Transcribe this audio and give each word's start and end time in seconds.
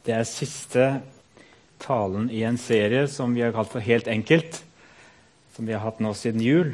Det 0.00 0.14
er 0.16 0.24
siste 0.24 0.84
talen 1.80 2.30
i 2.32 2.40
en 2.48 2.56
serie 2.60 3.04
som 3.12 3.34
vi 3.36 3.42
har 3.44 3.52
kalt 3.52 3.68
for 3.68 3.84
Helt 3.84 4.08
enkelt. 4.08 4.62
Som 5.52 5.68
vi 5.68 5.74
har 5.76 5.84
hatt 5.84 6.00
nå 6.00 6.14
siden 6.16 6.40
jul. 6.40 6.70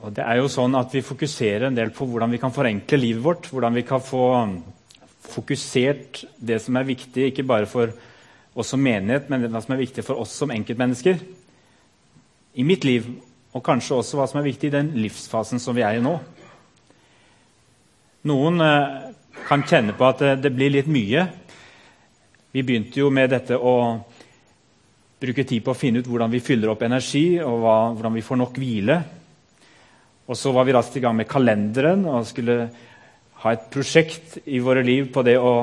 Og 0.00 0.14
det 0.16 0.24
er 0.24 0.40
jo 0.40 0.48
sånn 0.48 0.76
at 0.78 0.94
Vi 0.94 1.04
fokuserer 1.04 1.68
en 1.68 1.76
del 1.76 1.92
på 1.92 2.08
hvordan 2.08 2.32
vi 2.32 2.40
kan 2.40 2.54
forenkle 2.56 2.96
livet 2.96 3.24
vårt. 3.24 3.50
Hvordan 3.52 3.76
vi 3.76 3.84
kan 3.84 4.00
få 4.00 4.24
fokusert 5.30 6.24
det 6.40 6.56
som 6.64 6.78
er 6.80 6.88
viktig, 6.88 7.28
ikke 7.28 7.44
bare 7.46 7.68
for 7.68 7.92
oss 8.56 8.72
som 8.72 8.80
menighet, 8.82 9.28
men 9.30 9.44
hva 9.52 9.60
som 9.62 9.76
er 9.76 9.84
viktig 9.84 10.02
for 10.02 10.18
oss 10.18 10.32
som 10.40 10.50
enkeltmennesker 10.50 11.20
i 12.56 12.64
mitt 12.64 12.86
liv. 12.88 13.06
Og 13.52 13.62
kanskje 13.66 14.00
også 14.00 14.16
hva 14.16 14.26
som 14.30 14.40
er 14.40 14.48
viktig 14.48 14.70
i 14.70 14.74
den 14.78 14.94
livsfasen 14.96 15.60
som 15.60 15.76
vi 15.76 15.84
er 15.84 15.98
i 15.98 16.02
nå. 16.02 16.16
Noen 18.30 18.64
eh, 18.64 19.12
kan 19.46 19.68
kjenne 19.68 19.92
på 19.96 20.08
at 20.08 20.24
det 20.40 20.52
blir 20.56 20.72
litt 20.72 20.88
mye 20.90 21.28
vi 22.52 22.62
begynte 22.66 23.00
jo 23.00 23.10
med 23.14 23.30
dette 23.30 23.56
å 23.56 23.74
bruke 25.20 25.44
tid 25.44 25.62
på 25.64 25.74
å 25.74 25.78
finne 25.78 26.00
ut 26.00 26.08
hvordan 26.08 26.32
vi 26.32 26.42
fyller 26.42 26.72
opp 26.72 26.82
energi, 26.86 27.40
og 27.44 27.58
hva, 27.62 27.76
hvordan 27.94 28.16
vi 28.16 28.24
får 28.24 28.40
nok 28.40 28.60
hvile. 28.60 28.96
Og 30.30 30.38
så 30.38 30.52
var 30.54 30.66
vi 30.66 30.74
raskt 30.74 30.96
i 30.96 31.02
gang 31.04 31.16
med 31.18 31.28
kalenderen 31.30 32.06
og 32.08 32.26
skulle 32.28 32.56
ha 33.42 33.52
et 33.52 33.70
prosjekt 33.72 34.40
i 34.46 34.60
våre 34.62 34.82
liv 34.86 35.08
på 35.12 35.24
det 35.26 35.36
å 35.38 35.54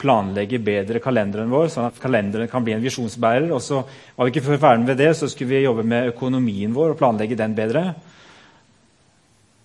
planlegge 0.00 0.60
bedre 0.64 1.00
kalenderen 1.04 1.50
vår, 1.52 1.68
sånn 1.72 1.90
at 1.90 1.98
kalenderen 2.00 2.48
kan 2.48 2.64
bli 2.64 2.72
en 2.72 2.84
visjonsbærer. 2.84 3.50
Og 3.52 3.60
så 3.64 3.82
var 3.82 4.26
vi 4.26 4.32
ikke 4.32 4.46
før 4.46 4.62
ferdig 4.62 4.86
med 4.86 5.00
det, 5.00 5.10
så 5.18 5.28
skulle 5.28 5.52
vi 5.52 5.64
jobbe 5.66 5.84
med 5.84 6.12
økonomien 6.14 6.72
vår 6.76 6.94
og 6.94 7.00
planlegge 7.00 7.38
den 7.38 7.56
bedre. 7.58 7.84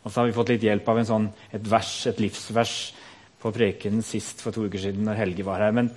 Og 0.03 0.11
så 0.11 0.19
har 0.19 0.27
vi 0.27 0.35
fått 0.35 0.51
litt 0.53 0.65
hjelp 0.67 0.89
av 0.91 1.01
sånn, 1.07 1.29
et 1.55 1.69
vers, 1.69 1.93
et 2.11 2.19
livsvers 2.21 2.75
på 3.41 3.53
prekenen 3.55 4.03
sist 4.05 4.43
for 4.43 4.53
to 4.53 4.67
uker 4.67 4.81
siden 4.81 5.07
når 5.07 5.21
Helge 5.21 5.45
var 5.47 5.63
her. 5.63 5.73
Men 5.75 5.89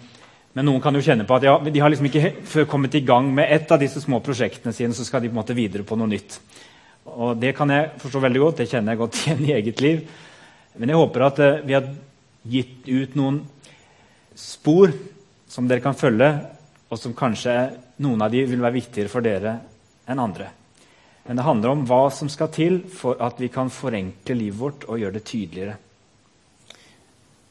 men 0.58 0.66
noen 0.66 0.82
kan 0.82 0.96
jo 0.96 1.02
kjenne 1.06 1.22
på 1.22 1.36
at 1.36 1.44
ja, 1.46 1.52
de 1.62 1.78
har 1.78 1.92
liksom 1.92 2.08
ikke 2.08 2.64
kommet 2.66 2.96
i 2.98 3.04
gang 3.06 3.28
med 3.30 3.46
ett 3.54 3.70
av 3.70 3.78
disse 3.78 4.00
små 4.02 4.18
prosjektene 4.26 4.72
sine, 4.74 4.90
så 4.90 5.04
skal 5.06 5.22
de 5.22 5.28
på 5.30 5.36
en 5.36 5.38
måte 5.38 5.54
videre 5.54 5.84
på 5.86 5.94
noe 5.94 6.10
nytt. 6.10 6.34
Og 7.14 7.36
Det 7.38 7.52
kan 7.54 7.70
jeg 7.70 7.92
forstå 8.02 8.22
veldig 8.24 8.42
godt. 8.42 8.56
Det 8.58 8.66
kjenner 8.72 8.96
jeg 8.96 8.98
godt 8.98 9.18
igjen 9.20 9.44
i 9.46 9.52
eget 9.54 9.82
liv. 9.84 10.02
Men 10.82 10.90
jeg 10.90 10.98
håper 10.98 11.26
at 11.28 11.38
uh, 11.38 11.60
vi 11.62 11.76
har 11.78 11.86
gitt 12.42 12.90
ut 12.90 13.14
noen 13.20 13.38
spor 14.34 14.90
som 15.46 15.70
dere 15.70 15.84
kan 15.84 15.94
følge, 15.94 16.32
og 16.90 16.98
som 16.98 17.14
kanskje 17.14 17.54
noen 18.02 18.26
av 18.26 18.34
de 18.34 18.42
vil 18.50 18.66
være 18.66 18.80
viktigere 18.80 19.14
for 19.14 19.22
dere 19.22 19.54
enn 20.10 20.26
andre. 20.26 20.50
Men 21.28 21.38
det 21.38 21.46
handler 21.46 21.76
om 21.76 21.86
hva 21.86 22.08
som 22.10 22.26
skal 22.32 22.50
til 22.50 22.80
for 22.90 23.22
at 23.22 23.38
vi 23.38 23.46
kan 23.52 23.70
forenkle 23.70 24.34
livet 24.34 24.58
vårt 24.58 24.90
og 24.90 24.98
gjøre 24.98 25.20
det 25.20 25.28
tydeligere. 25.30 25.78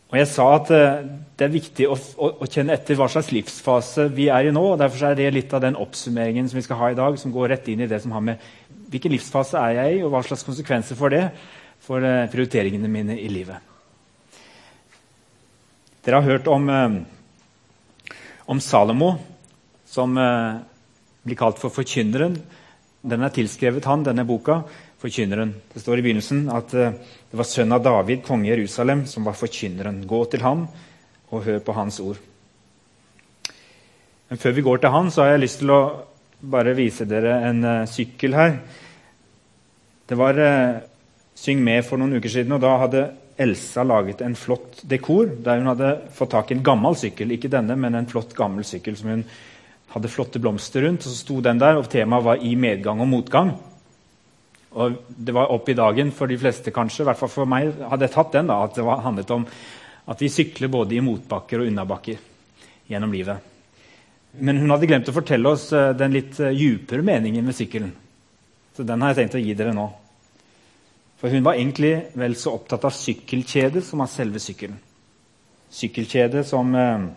Og 0.07 0.15
Jeg 0.15 0.27
sa 0.31 0.45
at 0.55 0.69
eh, 0.71 1.07
det 1.37 1.45
er 1.45 1.51
viktig 1.51 1.87
å, 1.91 1.95
å, 1.95 2.29
å, 2.39 2.47
kjenne 2.47 2.77
etter 2.77 2.95
hva 2.95 3.09
slags 3.11 3.33
livsfase 3.35 4.07
vi 4.15 4.29
er 4.31 4.47
i 4.47 4.53
nå. 4.55 4.63
og 4.71 4.79
Derfor 4.79 5.09
er 5.09 5.17
det 5.19 5.27
litt 5.35 5.53
av 5.53 5.63
den 5.65 5.75
oppsummeringen 5.75 6.47
som 6.47 6.59
vi 6.59 6.63
skal 6.63 6.79
ha 6.79 6.91
i 6.93 6.97
dag, 6.97 7.17
som 7.19 7.33
går 7.35 7.51
rett 7.51 7.67
inn 7.71 7.83
i 7.83 7.89
det 7.91 7.99
som 8.03 8.15
har 8.15 8.23
med 8.23 8.45
hvilken 8.87 9.11
livsfase 9.11 9.59
er 9.59 9.75
jeg 9.81 9.97
i, 9.97 10.03
og 10.05 10.13
hva 10.13 10.23
slags 10.23 10.47
konsekvenser 10.47 10.95
får 10.95 11.11
det 11.11 11.23
for 11.83 12.03
uh, 12.03 12.23
prioriteringene 12.31 12.87
mine 12.87 13.17
i 13.19 13.27
livet. 13.27 13.59
Dere 16.07 16.21
har 16.21 16.31
hørt 16.31 16.47
om, 16.47 16.71
uh, 16.71 18.15
om 18.47 18.63
Salomo, 18.63 19.11
som 19.87 20.15
blir 20.15 21.39
kalt 21.39 21.59
for 21.59 21.73
forkynneren. 21.73 22.39
Den 23.07 23.23
er 23.23 23.35
tilskrevet 23.35 23.87
han, 23.87 24.07
denne 24.07 24.23
boka 24.27 24.61
forkynneren. 25.01 25.53
Det 25.73 25.83
står 25.83 25.99
i 25.99 26.05
begynnelsen 26.05 26.47
at 26.53 26.73
uh, 26.73 26.91
det 27.31 27.39
var 27.39 27.47
sønnen 27.47 27.77
av 27.77 27.85
David, 27.85 28.23
konge 28.25 28.49
i 28.49 28.51
Jerusalem, 28.53 29.05
som 29.09 29.27
var 29.27 29.37
forkynneren. 29.37 30.01
Gå 30.09 30.23
til 30.31 30.45
ham 30.45 30.65
og 31.29 31.45
hør 31.45 31.61
på 31.63 31.75
hans 31.77 31.99
ord. 32.03 32.19
Men 34.27 34.41
før 34.41 34.57
vi 34.57 34.65
går 34.65 34.83
til 34.83 34.93
han, 34.93 35.11
så 35.11 35.23
har 35.23 35.35
jeg 35.35 35.45
lyst 35.45 35.61
til 35.61 35.71
å 35.71 35.81
bare 36.37 36.75
vise 36.77 37.07
dere 37.09 37.39
en 37.47 37.63
uh, 37.65 37.87
sykkel 37.89 38.37
her. 38.37 38.59
Det 40.07 40.17
var 40.19 40.39
uh, 40.39 40.83
Syng 41.37 41.59
med 41.61 41.83
for 41.85 42.01
noen 42.01 42.17
uker 42.17 42.31
siden, 42.33 42.55
og 42.55 42.63
da 42.63 42.71
hadde 42.81 43.01
Elsa 43.37 43.83
laget 43.85 44.23
en 44.25 44.33
flott 44.33 44.79
dekor 44.89 45.29
der 45.45 45.59
hun 45.61 45.69
hadde 45.69 45.91
fått 46.17 46.31
tak 46.33 46.49
i 46.49 46.55
en 46.57 46.63
gammel 46.65 46.97
sykkel. 46.97 47.35
Ikke 47.35 47.51
denne, 47.53 47.75
men 47.77 47.93
en 47.93 48.09
flott, 48.09 48.33
gammel 48.33 48.65
sykkel 48.65 48.97
som 48.97 49.11
hun 49.13 49.21
hadde 49.93 50.09
flotte 50.09 50.41
blomster 50.41 50.87
rundt. 50.87 51.05
og 51.05 51.13
Så 51.13 51.21
sto 51.21 51.37
den 51.45 51.61
der, 51.61 51.77
og 51.77 51.89
temaet 51.93 52.25
var 52.25 52.41
'i 52.41 52.55
medgang 52.55 53.01
og 53.01 53.07
motgang'. 53.07 53.53
Og 54.77 54.97
det 55.09 55.33
var 55.33 55.51
opp 55.53 55.69
i 55.69 55.77
dagen 55.77 56.11
for 56.13 56.29
de 56.29 56.37
fleste, 56.37 56.73
kanskje. 56.73 57.01
I 57.03 57.09
hvert 57.09 57.19
fall 57.21 57.33
for 57.33 57.49
meg 57.49 57.71
hadde 57.81 58.05
jeg 58.05 58.13
tatt 58.13 58.33
den. 58.35 58.49
da, 58.51 58.61
At 58.63 58.77
det 58.77 58.85
var, 58.85 59.01
handlet 59.05 59.31
om 59.33 59.45
at 60.07 60.21
vi 60.21 60.29
sykler 60.31 60.71
både 60.71 60.95
i 60.95 61.03
motbakker 61.03 61.63
og 61.63 61.71
unnabakker 61.71 62.19
gjennom 62.87 63.13
livet. 63.13 63.53
Men 64.37 64.61
hun 64.61 64.71
hadde 64.71 64.89
glemt 64.89 65.09
å 65.09 65.15
fortelle 65.15 65.49
oss 65.49 65.71
uh, 65.73 65.95
den 65.97 66.13
litt 66.13 66.37
uh, 66.39 66.53
djupere 66.53 67.03
meningen 67.03 67.47
med 67.47 67.57
sykkelen. 67.57 67.89
Så 68.77 68.85
den 68.85 69.01
har 69.01 69.11
jeg 69.11 69.23
tenkt 69.23 69.39
å 69.39 69.41
gi 69.41 69.55
dere 69.57 69.73
nå. 69.73 69.87
For 71.17 71.33
hun 71.33 71.45
var 71.47 71.57
egentlig 71.57 71.95
vel 72.13 72.37
så 72.37 72.53
opptatt 72.53 72.85
av 72.85 72.93
sykkelkjedet 72.93 73.81
som 73.81 74.03
av 74.05 74.11
selve 74.11 74.41
sykkelen. 74.43 74.77
Sykkelkjedet 75.73 76.43
som 76.47 76.69
eh, 76.77 77.07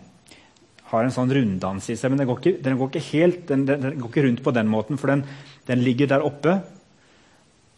har 0.89 1.05
en 1.05 1.13
sånn 1.13 1.29
runddans 1.37 1.85
i 1.93 1.95
seg. 1.95 2.09
Men 2.09 2.23
den 2.23 2.29
går 2.31 2.39
ikke, 2.41 2.55
den 2.65 2.79
går 2.79 2.89
ikke 2.89 3.09
helt, 3.11 3.43
den, 3.51 3.67
den, 3.69 3.99
går 4.01 4.09
ikke 4.09 4.23
rundt 4.25 4.41
på 4.41 4.53
den 4.57 4.71
måten, 4.73 4.97
for 4.97 5.13
den 5.13 5.85
ligger 5.85 6.09
der 6.15 6.25
oppe 6.25 6.57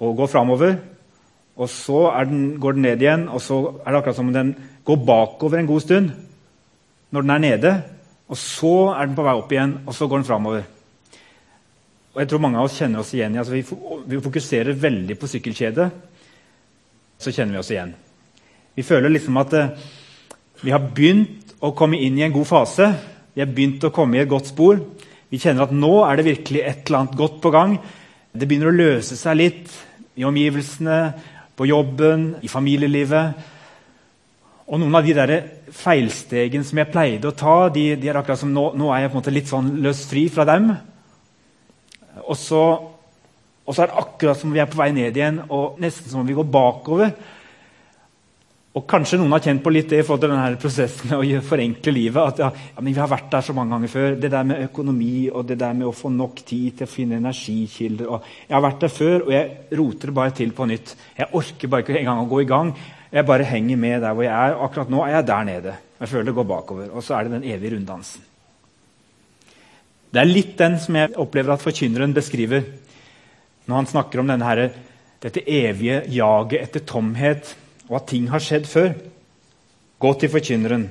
og 0.03 0.17
går 0.19 0.31
framover. 0.31 0.75
Og 1.55 1.69
så 1.69 2.05
den, 2.29 2.59
går 2.59 2.75
den 2.75 2.85
ned 2.87 3.01
igjen, 3.01 3.27
og 3.29 3.41
så 3.41 3.59
er 3.83 3.91
det 3.91 3.99
akkurat 3.99 4.17
som 4.17 4.29
om 4.31 4.35
den 4.35 4.53
går 4.85 5.03
bakover 5.05 5.59
en 5.59 5.69
god 5.69 5.83
stund 5.85 6.13
når 7.13 7.21
den 7.21 7.33
er 7.35 7.43
nede. 7.43 7.73
Og 8.27 8.37
så 8.39 8.93
er 8.95 9.05
den 9.05 9.17
på 9.17 9.25
vei 9.25 9.35
opp 9.37 9.51
igjen, 9.53 9.75
og 9.85 9.93
så 9.93 10.07
går 10.09 10.21
den 10.21 10.27
framover. 10.27 10.63
Og 12.13 12.21
jeg 12.21 12.29
tror 12.29 12.41
mange 12.41 12.61
av 12.61 12.67
oss 12.67 12.77
kjenner 12.77 13.01
oss 13.01 13.13
igjen 13.15 13.37
altså 13.41 13.55
vi, 13.55 14.19
fokuserer 14.21 14.77
veldig 14.77 15.17
på 15.17 15.29
sykkelkjedet. 15.29 15.87
Så 17.21 17.33
kjenner 17.33 17.57
vi 17.57 17.61
oss 17.61 17.71
igjen. 17.73 17.93
Vi 18.73 18.85
føler 18.85 19.13
liksom 19.13 19.37
at 19.41 19.53
uh, 19.57 19.71
vi 20.61 20.73
har 20.73 20.81
begynt 20.93 21.53
å 21.63 21.73
komme 21.77 21.99
inn 22.01 22.17
i 22.19 22.25
en 22.25 22.33
god 22.33 22.49
fase. 22.49 22.89
Vi 23.33 23.41
har 23.41 23.49
begynt 23.49 23.85
å 23.85 23.93
komme 23.93 24.17
i 24.17 24.23
et 24.23 24.29
godt 24.29 24.51
spor. 24.51 24.81
Vi 25.29 25.41
kjenner 25.41 25.65
at 25.65 25.73
nå 25.73 25.93
er 26.05 26.17
det 26.17 26.27
virkelig 26.29 26.61
et 26.61 26.85
eller 26.85 27.03
annet 27.03 27.17
godt 27.17 27.39
på 27.41 27.53
gang. 27.53 27.77
Det 28.33 28.49
begynner 28.49 28.69
å 28.69 28.77
løse 28.77 29.17
seg 29.17 29.39
litt 29.39 29.73
i 30.16 30.25
omgivelsene, 30.28 31.00
på 31.53 31.68
jobben, 31.69 32.31
i 32.41 32.50
familielivet. 32.50 33.50
Og 34.66 34.79
noen 34.81 34.96
av 34.96 35.06
de 35.06 35.13
der 35.18 35.34
feilstegene 35.75 36.66
som 36.66 36.79
jeg 36.79 36.91
pleide 36.94 37.29
å 37.29 37.35
ta, 37.38 37.57
de, 37.74 37.91
de 38.00 38.09
er 38.09 38.18
akkurat 38.18 38.41
som 38.41 38.53
nå, 38.53 38.69
nå, 38.79 38.90
er 38.94 39.03
jeg 39.03 39.12
på 39.12 39.18
en 39.18 39.22
måte 39.22 39.35
litt 39.35 39.51
sånn 39.51 39.69
løst 39.84 40.09
fri 40.09 40.25
fra 40.34 40.47
dem. 40.50 40.72
Og 42.24 42.38
så, 42.40 42.63
er 43.74 43.85
det 43.85 44.01
akkurat 44.03 44.40
som 44.40 44.53
vi 44.53 44.62
er 44.63 44.69
på 44.72 44.79
vei 44.79 44.90
ned 44.96 45.18
igjen, 45.18 45.41
og 45.50 45.79
nesten 45.84 46.09
som 46.09 46.24
om 46.24 46.30
vi 46.30 46.38
går 46.38 46.50
bakover. 46.53 47.13
Og 48.73 48.88
Kanskje 48.89 49.19
noen 49.22 49.35
har 49.35 49.44
kjent 49.45 49.61
på 49.61 49.69
litt 49.69 49.91
det 49.91 50.00
i 50.01 50.06
forhold 50.06 50.23
til 50.23 50.31
denne 50.31 50.57
prosessen 50.57 51.11
med 51.11 51.19
å 51.22 51.41
forenkle 51.45 51.91
livet. 51.94 52.17
at 52.23 52.39
ja, 52.41 52.47
ja, 52.50 52.81
men 52.81 52.94
Vi 52.94 53.00
har 53.00 53.11
vært 53.11 53.29
der 53.29 53.45
så 53.45 53.53
mange 53.53 53.75
ganger 53.75 53.91
før. 53.91 54.16
Det 54.17 54.31
der 54.34 54.44
med 54.50 54.63
økonomi 54.66 55.29
og 55.29 55.45
det 55.45 55.59
der 55.61 55.75
med 55.78 55.88
å 55.88 55.94
få 55.94 56.09
nok 56.09 56.41
tid 56.41 56.79
til 56.79 56.88
å 56.88 56.89
finne 56.89 57.19
energikilder. 57.22 58.09
Og 58.09 58.25
jeg 58.47 58.56
har 58.56 58.66
vært 58.66 58.81
der 58.81 58.94
før, 58.95 59.28
og 59.28 59.31
jeg 59.35 59.78
roter 59.78 60.09
det 60.09 60.17
bare 60.17 60.35
til 60.41 60.57
på 60.57 60.66
nytt. 60.66 60.95
Jeg 61.19 61.29
orker 61.38 61.69
bare 61.69 61.85
ikke 61.85 62.00
engang 62.01 62.23
å 62.25 62.29
gå 62.33 62.41
i 62.41 62.50
gang. 62.50 62.73
Jeg 63.13 63.29
bare 63.29 63.45
henger 63.45 63.78
med 63.78 64.01
der 64.01 64.17
hvor 64.17 64.25
jeg 64.25 64.33
er. 64.33 64.57
Akkurat 64.66 64.89
nå 64.89 65.06
er 65.06 65.16
jeg 65.19 65.29
der 65.29 65.50
nede. 65.53 65.78
Jeg 66.00 66.09
føler 66.09 66.25
det 66.31 66.38
går 66.41 66.51
bakover. 66.56 66.91
Og 66.97 67.06
så 67.06 67.19
er 67.19 67.23
det 67.28 67.38
den 67.38 67.50
evige 67.53 67.75
runddansen. 67.78 68.29
Det 70.13 70.22
er 70.22 70.33
litt 70.33 70.57
den 70.57 70.81
som 70.81 70.97
jeg 70.97 71.13
opplever 71.22 71.53
at 71.53 71.62
forkynneren 71.62 72.13
beskriver 72.13 72.66
når 73.69 73.75
han 73.75 73.88
snakker 73.88 74.19
om 74.19 74.28
denne, 74.33 74.72
dette 75.22 75.45
evige 75.45 76.03
jaget 76.12 76.66
etter 76.66 76.83
tomhet 76.89 77.53
og 77.93 77.99
at 77.99 78.09
ting 78.09 78.25
har 78.33 78.41
skjedd 78.41 78.65
før. 78.65 78.95
Gå 80.01 80.11
til 80.17 80.31
forkynneren. 80.33 80.87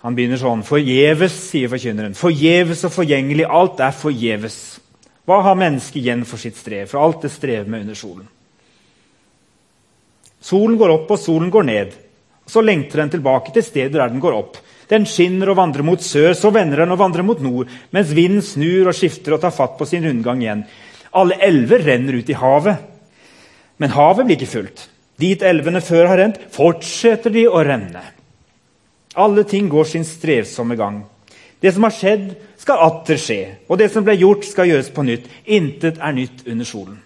Han 0.00 0.16
begynner 0.16 0.40
sånn 0.40 0.64
Forgjeves, 0.64 1.34
sier 1.50 1.68
forkynneren. 1.68 2.16
Forgjeves 2.16 2.86
og 2.88 2.94
forgjengelig. 2.94 3.44
Alt 3.44 3.82
er 3.84 3.92
forgjeves. 3.92 4.56
Hva 5.28 5.42
har 5.44 5.58
mennesket 5.60 6.00
igjen 6.00 6.24
for 6.24 6.40
sitt 6.40 6.56
strev? 6.56 6.88
For 6.88 7.02
alt 7.02 7.26
det 7.26 7.32
strever 7.34 7.68
med 7.68 7.84
under 7.84 7.98
solen. 7.98 8.24
Solen 10.40 10.78
går 10.80 10.94
opp, 10.94 11.12
og 11.12 11.20
solen 11.20 11.52
går 11.52 11.68
ned. 11.68 11.94
Så 12.48 12.64
lengter 12.64 13.02
den 13.02 13.12
tilbake 13.16 13.52
til 13.52 13.66
stedet 13.66 13.98
der 13.98 14.08
den 14.08 14.22
går 14.22 14.38
opp. 14.38 14.56
Den 14.88 15.04
skinner 15.10 15.50
og 15.52 15.58
vandrer 15.58 15.84
mot 15.84 16.00
sør, 16.00 16.32
så 16.38 16.52
vender 16.54 16.84
den 16.84 16.94
og 16.94 17.00
vandrer 17.02 17.26
mot 17.26 17.40
nord, 17.42 17.68
mens 17.92 18.12
vinden 18.14 18.44
snur 18.46 18.88
og 18.88 18.96
skifter 18.96 19.34
og 19.34 19.42
tar 19.42 19.52
fatt 19.52 19.74
på 19.76 19.88
sin 19.90 20.06
rundgang 20.06 20.44
igjen. 20.44 20.62
Alle 21.18 21.40
elver 21.42 21.82
renner 21.82 22.20
ut 22.20 22.30
i 22.30 22.38
havet, 22.38 22.84
men 23.82 23.92
havet 23.92 24.28
blir 24.28 24.38
ikke 24.38 24.54
fullt. 24.54 24.86
Dit 25.20 25.42
elvene 25.46 25.80
før 25.80 26.10
har 26.10 26.20
rent, 26.20 26.38
fortsetter 26.52 27.32
de 27.32 27.46
å 27.48 27.62
renne. 27.64 28.02
Alle 29.16 29.46
ting 29.48 29.70
går 29.72 29.88
sin 29.88 30.04
strevsomme 30.04 30.76
gang. 30.76 31.00
Det 31.60 31.72
som 31.72 31.86
har 31.86 31.94
skjedd, 31.96 32.28
skal 32.60 32.82
atter 32.84 33.20
skje, 33.20 33.40
og 33.68 33.78
det 33.80 33.88
som 33.92 34.04
ble 34.04 34.16
gjort, 34.18 34.44
skal 34.44 34.68
gjøres 34.68 34.92
på 34.92 35.04
nytt. 35.06 35.28
Intet 35.56 36.00
er 36.02 36.16
nytt 36.16 36.44
under 36.50 36.68
solen. 36.68 36.98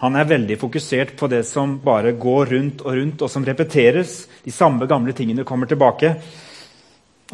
Han 0.00 0.16
er 0.16 0.28
veldig 0.30 0.56
fokusert 0.56 1.12
på 1.20 1.28
det 1.28 1.42
som 1.44 1.74
bare 1.84 2.14
går 2.16 2.54
rundt 2.54 2.80
og 2.86 2.94
rundt, 2.96 3.20
og 3.20 3.28
som 3.28 3.44
repeteres. 3.44 4.22
De 4.46 4.52
samme 4.54 4.88
gamle 4.88 5.12
tingene 5.12 5.44
kommer 5.44 5.68
tilbake. 5.68 6.14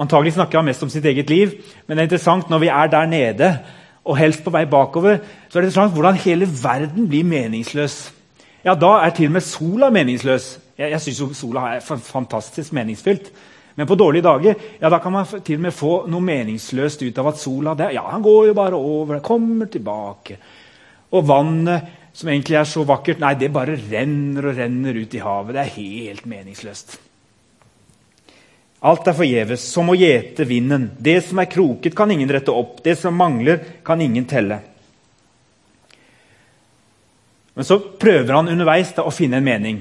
Antagelig 0.02 0.34
snakker 0.34 0.58
han 0.58 0.66
mest 0.66 0.82
om 0.82 0.90
sitt 0.90 1.06
eget 1.06 1.30
liv, 1.30 1.54
men 1.86 1.94
det 1.94 2.02
er 2.02 2.08
interessant 2.10 2.50
når 2.50 2.64
vi 2.64 2.72
er 2.74 2.90
der 2.90 3.06
nede 3.06 3.52
og 4.06 4.18
helst 4.18 4.42
på 4.44 4.52
vei 4.54 4.64
bakover, 4.70 5.22
så 5.48 5.58
er 5.58 5.62
det 5.62 5.70
interessant 5.70 5.94
hvordan 5.94 6.18
hele 6.22 6.48
verden 6.62 7.06
blir 7.10 7.26
meningsløs. 7.26 8.15
Ja, 8.66 8.74
Da 8.74 8.96
er 9.06 9.12
til 9.14 9.30
og 9.30 9.36
med 9.36 9.44
sola 9.46 9.92
meningsløs. 9.94 10.46
Jeg, 10.76 10.90
jeg 10.90 11.00
syns 11.04 11.38
sola 11.38 11.68
er 11.76 11.84
fantastisk 11.84 12.74
meningsfylt. 12.74 13.30
Men 13.76 13.86
på 13.86 13.94
dårlige 13.94 14.24
dager 14.24 14.54
ja, 14.80 14.88
da 14.90 14.98
kan 14.98 15.12
man 15.12 15.26
til 15.44 15.60
og 15.60 15.66
med 15.68 15.74
få 15.76 15.92
noe 16.10 16.24
meningsløst 16.24 17.04
ut 17.04 17.18
av 17.20 17.30
at 17.30 17.38
sola 17.38 17.76
det, 17.78 17.92
ja, 17.94 18.02
han 18.10 18.24
går 18.24 18.48
jo 18.48 18.56
bare 18.56 18.80
over, 18.80 19.20
kommer 19.22 19.70
tilbake. 19.70 20.38
Og 21.14 21.26
vannet, 21.28 21.92
som 22.16 22.30
egentlig 22.32 22.56
er 22.58 22.66
så 22.66 22.82
vakkert, 22.88 23.20
nei, 23.22 23.34
det 23.38 23.52
bare 23.54 23.76
renner 23.78 24.50
og 24.50 24.58
renner 24.58 24.98
ut 24.98 25.14
i 25.14 25.22
havet. 25.22 25.54
Det 25.54 25.62
er 25.62 25.74
helt 25.76 26.26
meningsløst. 26.26 26.96
Alt 28.86 29.06
er 29.06 29.16
forgjeves, 29.16 29.62
som 29.72 29.92
å 29.92 29.96
gjete 29.96 30.46
vinden. 30.48 30.90
Det 30.98 31.20
som 31.28 31.38
er 31.38 31.50
kroket, 31.52 31.94
kan 31.96 32.10
ingen 32.10 32.32
rette 32.32 32.54
opp. 32.54 32.80
Det 32.84 32.96
som 32.98 33.14
mangler, 33.14 33.60
kan 33.86 34.00
ingen 34.02 34.26
telle. 34.26 34.58
Men 37.56 37.64
så 37.64 37.78
prøver 37.80 38.34
han 38.36 38.50
underveis 38.52 38.92
da, 38.96 39.06
å 39.06 39.14
finne 39.14 39.40
en 39.40 39.46
mening. 39.46 39.80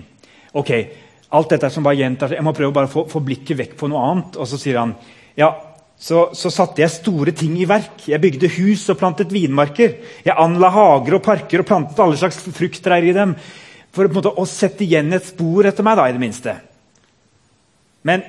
Ok, 0.55 0.71
alt 1.35 1.51
dette 1.51 1.69
som 1.73 1.83
bare 1.83 1.99
gjentar 1.99 2.31
Jeg 2.37 2.45
må 2.45 2.53
prøve 2.55 2.85
å 2.85 2.91
få, 2.91 3.03
få, 3.11 3.19
blikket 3.25 3.59
vekk 3.59 3.73
på 3.79 3.89
noe 3.91 4.03
annet. 4.09 4.37
Og 4.39 4.47
så 4.47 4.59
sier 4.61 4.79
han 4.79 4.93
ja, 5.35 5.49
så, 5.99 6.29
så, 6.35 6.51
satte 6.53 6.83
jeg 6.83 6.93
store 6.93 7.33
ting 7.35 7.57
i 7.59 7.67
verk. 7.67 8.07
Jeg 8.07 8.23
bygde 8.23 8.51
hus 8.55 8.85
og 8.93 8.99
plantet 9.01 9.33
vinmarker. 9.35 9.97
Jeg 10.23 10.39
anla 10.39 10.71
hager 10.71 11.19
og 11.19 11.25
parker 11.25 11.63
og 11.63 11.67
plantet 11.67 11.99
alle 12.03 12.19
slags 12.19 12.39
frukttrær 12.55 13.03
i 13.03 13.15
dem. 13.15 13.35
For 13.95 14.11
måte, 14.11 14.31
å 14.31 14.47
sette 14.47 14.83
igjen 14.87 15.11
et 15.15 15.27
spor 15.27 15.67
etter 15.67 15.83
meg, 15.87 15.99
da, 15.99 16.07
i 16.07 16.15
det 16.15 16.23
minste. 16.23 16.55
Men 18.07 18.23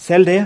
selv 0.00 0.28
det 0.28 0.40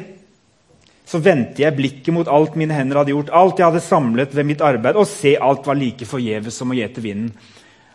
så 1.05 1.21
vendte 1.21 1.61
jeg 1.61 1.77
blikket 1.77 2.15
mot 2.17 2.29
alt 2.33 2.55
mine 2.57 2.75
hender 2.77 3.03
hadde 3.03 3.13
gjort, 3.13 3.33
alt 3.37 3.61
jeg 3.61 3.69
hadde 3.69 3.85
samlet 3.85 4.33
ved 4.35 4.49
mitt 4.49 4.63
arbeid, 4.65 4.97
og 4.97 5.09
se 5.09 5.35
alt 5.37 5.67
var 5.69 5.77
like 5.77 6.09
forgjeves 6.09 6.57
som 6.57 6.73
å 6.73 6.79
gjete 6.79 7.05
vinden. 7.05 7.35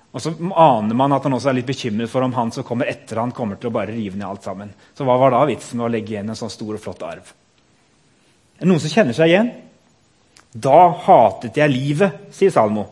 Og 0.10 0.22
så 0.22 0.34
aner 0.58 0.98
man 0.98 1.14
at 1.14 1.26
han 1.26 1.36
også 1.38 1.52
er 1.52 1.60
litt 1.60 1.70
bekymret 1.70 2.10
for 2.10 2.26
om 2.26 2.34
han 2.34 2.54
som 2.54 2.66
kommer 2.66 2.90
etter 2.90 3.22
han 3.22 3.34
kommer 3.36 3.60
til 3.62 3.70
å 3.70 3.74
bare 3.76 3.94
rive 3.94 4.18
ned 4.18 4.26
alt 4.26 4.46
sammen. 4.46 4.72
Så 4.98 5.06
hva 5.06 5.18
var 5.22 5.34
da 5.34 5.44
vitsen 5.50 5.78
med 5.78 5.86
å 5.86 5.92
legge 5.94 6.16
igjen 6.16 6.32
en 6.34 6.38
sånn 6.38 6.54
stor 6.54 6.78
og 6.78 6.82
flott 6.82 7.04
arv? 7.06 7.34
Er 8.58 8.66
det 8.66 8.70
noen 8.72 8.82
som 8.82 8.94
kjenner 8.94 9.18
seg 9.18 9.30
igjen? 9.30 9.52
Da 10.50 10.80
hatet 11.06 11.60
jeg 11.62 11.74
livet, 11.74 12.24
sier 12.34 12.54
Salmo. 12.54 12.88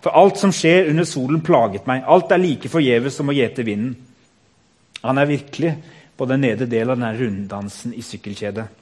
For 0.00 0.14
alt 0.16 0.38
som 0.40 0.54
skjer 0.54 0.88
under 0.92 1.04
solen, 1.04 1.42
plaget 1.44 1.90
meg. 1.90 2.06
Alt 2.06 2.30
er 2.32 2.40
like 2.40 2.70
forgjeves 2.72 3.18
som 3.18 3.28
å 3.28 3.36
gjete 3.36 3.66
vinden. 3.66 3.96
Han 5.02 5.18
er 5.18 5.28
virkelig 5.28 5.74
på 6.16 6.28
den 6.28 6.42
nede 6.44 6.68
delen 6.70 6.94
av 6.94 7.00
denne 7.00 7.16
runddansen 7.18 7.96
i 7.96 8.04
sykkelkjedet. 8.04 8.79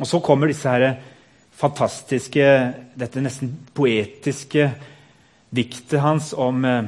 Og 0.00 0.08
så 0.08 0.20
kommer 0.20 0.50
disse 0.50 0.68
her 0.68 0.98
fantastiske, 1.56 2.46
dette 2.98 3.22
nesten 3.24 3.52
poetiske 3.76 4.68
diktet 5.56 6.00
hans 6.00 6.32
om, 6.36 6.64
eh, 6.64 6.84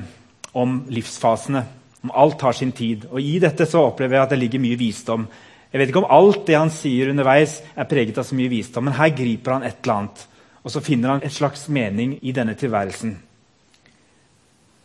om, 0.53 0.85
livsfasene. 0.89 1.65
Om 2.03 2.11
alt 2.15 2.41
har 2.41 2.53
sin 2.53 2.73
tid. 2.73 3.07
Og 3.11 3.21
I 3.21 3.39
dette 3.39 3.67
så 3.67 3.89
opplever 3.89 4.17
jeg 4.17 4.23
at 4.23 4.31
det 4.31 4.39
ligger 4.39 4.61
mye 4.61 4.79
visdom. 4.79 5.27
Jeg 5.73 5.81
vet 5.81 5.89
ikke 5.89 6.05
om 6.05 6.11
alt 6.11 6.47
det 6.47 6.57
han 6.57 6.71
sier 6.71 7.11
underveis, 7.11 7.63
er 7.77 7.85
preget 7.85 8.19
av 8.19 8.25
så 8.25 8.35
mye 8.35 8.49
visdom, 8.49 8.85
men 8.85 8.95
her 8.95 9.11
griper 9.11 9.53
han 9.53 9.63
et 9.63 9.83
eller 9.83 9.95
annet. 9.95 10.27
Og 10.65 10.71
så 10.71 10.81
finner 10.81 11.09
han 11.09 11.23
et 11.23 11.33
slags 11.33 11.69
mening 11.69 12.19
i 12.23 12.33
denne 12.33 12.55
tilværelsen. 12.55 13.19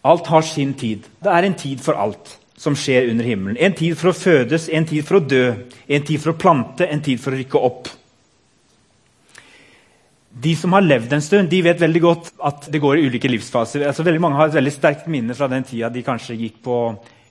Alt 0.04 0.28
har 0.28 0.42
sin 0.42 0.74
tid. 0.74 1.08
Det 1.24 1.32
er 1.32 1.44
en 1.44 1.54
tid 1.56 1.80
for 1.80 1.94
alt 1.94 2.38
som 2.58 2.76
skjer 2.76 3.10
under 3.10 3.24
himmelen. 3.24 3.58
En 3.58 3.74
tid 3.74 3.96
for 3.96 4.12
å 4.12 4.18
fødes, 4.18 4.70
en 4.70 4.86
tid 4.86 5.04
for 5.08 5.20
å 5.20 5.24
dø, 5.24 5.54
en 5.88 6.04
tid 6.04 6.20
for 6.20 6.34
å 6.34 6.38
plante, 6.38 6.88
en 6.88 7.02
tid 7.02 7.20
for 7.20 7.32
å 7.32 7.40
rykke 7.40 7.60
opp. 7.60 7.88
De 10.34 10.56
som 10.58 10.74
har 10.74 10.82
levd 10.82 11.12
en 11.14 11.22
stund, 11.22 11.50
de 11.50 11.62
vet 11.62 11.82
veldig 11.82 12.02
godt 12.02 12.30
at 12.42 12.66
det 12.74 12.82
går 12.82 12.98
i 12.98 13.08
ulike 13.08 13.30
livsfaser. 13.30 13.86
Altså, 13.86 14.04
veldig 14.04 14.22
Mange 14.22 14.40
har 14.40 14.50
et 14.50 14.58
veldig 14.58 14.74
sterkt 14.74 15.08
minne 15.08 15.36
fra 15.38 15.48
den 15.48 15.66
tida 15.68 15.92
de 15.94 16.02
kanskje 16.06 16.40
gikk 16.40 16.62
på 16.66 16.78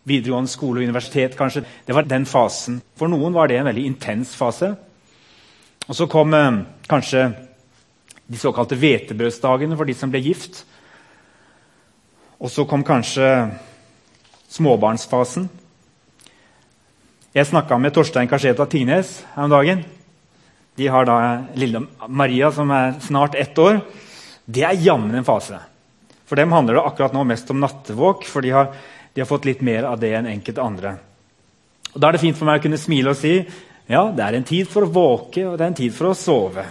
videregående 0.07 0.51
skole 0.51 0.81
og 0.81 0.87
universitet. 0.87 1.37
kanskje. 1.37 1.65
Det 1.87 1.95
var 1.95 2.03
den 2.03 2.27
fasen. 2.27 2.81
For 2.97 3.09
noen 3.09 3.35
var 3.35 3.49
det 3.49 3.59
en 3.59 3.67
veldig 3.67 3.87
intens 3.87 4.37
fase. 4.37 4.75
Og 5.89 5.97
så 5.97 6.07
kom 6.07 6.35
eh, 6.35 6.63
kanskje 6.89 7.33
de 8.27 8.39
såkalte 8.39 8.79
hvetebrødsdagene 8.79 9.77
for 9.77 9.85
de 9.85 9.95
som 9.95 10.11
ble 10.11 10.21
gift. 10.23 10.65
Og 12.39 12.51
så 12.51 12.65
kom 12.65 12.85
kanskje 12.85 13.51
småbarnsfasen. 14.49 15.49
Jeg 17.35 17.47
snakka 17.47 17.79
med 17.79 17.95
Torstein 17.95 18.29
Kasjeta 18.29 18.67
Tines 18.67 19.25
her 19.35 19.43
om 19.43 19.51
dagen. 19.51 19.85
De 20.77 20.89
har 20.89 21.05
da 21.05 21.19
lille 21.55 21.85
Maria, 22.09 22.53
som 22.53 22.71
er 22.71 22.95
snart 23.01 23.35
ett 23.35 23.59
år. 23.59 23.81
Det 24.45 24.65
er 24.65 24.81
jammen 24.81 25.15
en 25.15 25.27
fase. 25.27 25.59
For 26.27 26.41
dem 26.41 26.53
handler 26.53 26.79
det 26.79 26.85
akkurat 26.89 27.13
nå 27.13 27.25
mest 27.29 27.51
om 27.53 27.61
nattevåk, 27.61 28.25
for 28.25 28.41
de 28.41 28.55
har, 28.57 28.71
de 29.13 29.21
har 29.21 29.29
fått 29.29 29.45
litt 29.45 29.61
mer 29.61 29.85
av 29.85 30.01
det 30.01 30.15
enn 30.17 30.31
enkelte 30.31 30.65
andre. 30.65 30.95
Og 31.93 32.01
Da 32.01 32.09
er 32.09 32.17
det 32.17 32.23
fint 32.23 32.39
for 32.39 32.49
meg 32.49 32.63
å 32.63 32.65
kunne 32.65 32.81
smile 32.81 33.13
og 33.13 33.21
si 33.21 33.35
ja, 33.91 34.07
det 34.15 34.25
er 34.25 34.39
en 34.39 34.47
tid 34.49 34.69
for 34.71 34.87
å 34.87 34.93
våke, 34.95 35.45
og 35.45 35.59
det 35.59 35.65
er 35.67 35.73
en 35.73 35.77
tid 35.77 35.93
for 35.93 36.09
å 36.09 36.17
sove. 36.17 36.65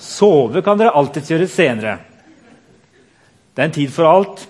Sove 0.00 0.62
kan 0.64 0.78
dere 0.80 0.94
alltids 0.96 1.28
gjøre 1.28 1.48
senere. 1.50 1.98
Det 3.52 3.60
er 3.60 3.68
en 3.68 3.76
tid 3.76 3.92
for 3.92 4.08
alt. 4.08 4.46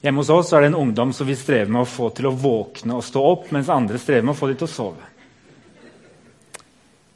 Hjemme 0.00 0.22
hos 0.22 0.30
oss 0.32 0.52
er 0.54 0.62
det 0.62 0.70
en 0.70 0.78
ungdom 0.78 1.12
som 1.12 1.26
vi 1.26 1.36
strever 1.36 1.70
med 1.74 1.82
å 1.82 1.90
få 1.90 2.08
til 2.14 2.30
å 2.30 2.34
våkne 2.38 2.96
og 2.96 3.04
stå 3.04 3.24
opp, 3.34 3.50
mens 3.52 3.68
andre 3.68 3.98
strever 4.00 4.24
med 4.24 4.36
å 4.36 4.38
få 4.38 4.48
dem 4.48 4.60
til 4.60 4.70
å 4.70 4.72
sove. 4.78 5.08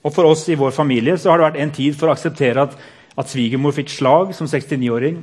Og 0.02 0.14
For 0.14 0.26
oss 0.26 0.48
i 0.50 0.58
vår 0.58 0.74
familie 0.74 1.14
så 1.18 1.30
har 1.30 1.38
det 1.38 1.48
vært 1.50 1.62
en 1.62 1.74
tid 1.74 1.96
for 1.98 2.10
å 2.10 2.16
akseptere 2.16 2.66
at, 2.66 2.74
at 3.14 3.30
svigermor 3.30 3.74
fikk 3.76 3.92
slag 3.92 4.34
som 4.34 4.50
69-åring 4.50 5.20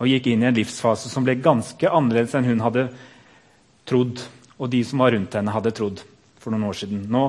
og 0.00 0.08
gikk 0.08 0.30
inn 0.30 0.44
i 0.44 0.48
en 0.48 0.56
livsfase 0.56 1.10
som 1.12 1.26
ble 1.26 1.36
ganske 1.42 1.90
annerledes 1.90 2.36
enn 2.38 2.48
hun 2.48 2.62
hadde 2.64 2.86
trodd, 3.88 4.22
og 4.56 4.70
de 4.72 4.80
som 4.86 5.02
var 5.02 5.12
rundt 5.12 5.34
henne, 5.36 5.52
hadde 5.52 5.74
trodd 5.76 6.02
for 6.40 6.54
noen 6.54 6.68
år 6.70 6.78
siden. 6.78 7.02
Nå, 7.12 7.24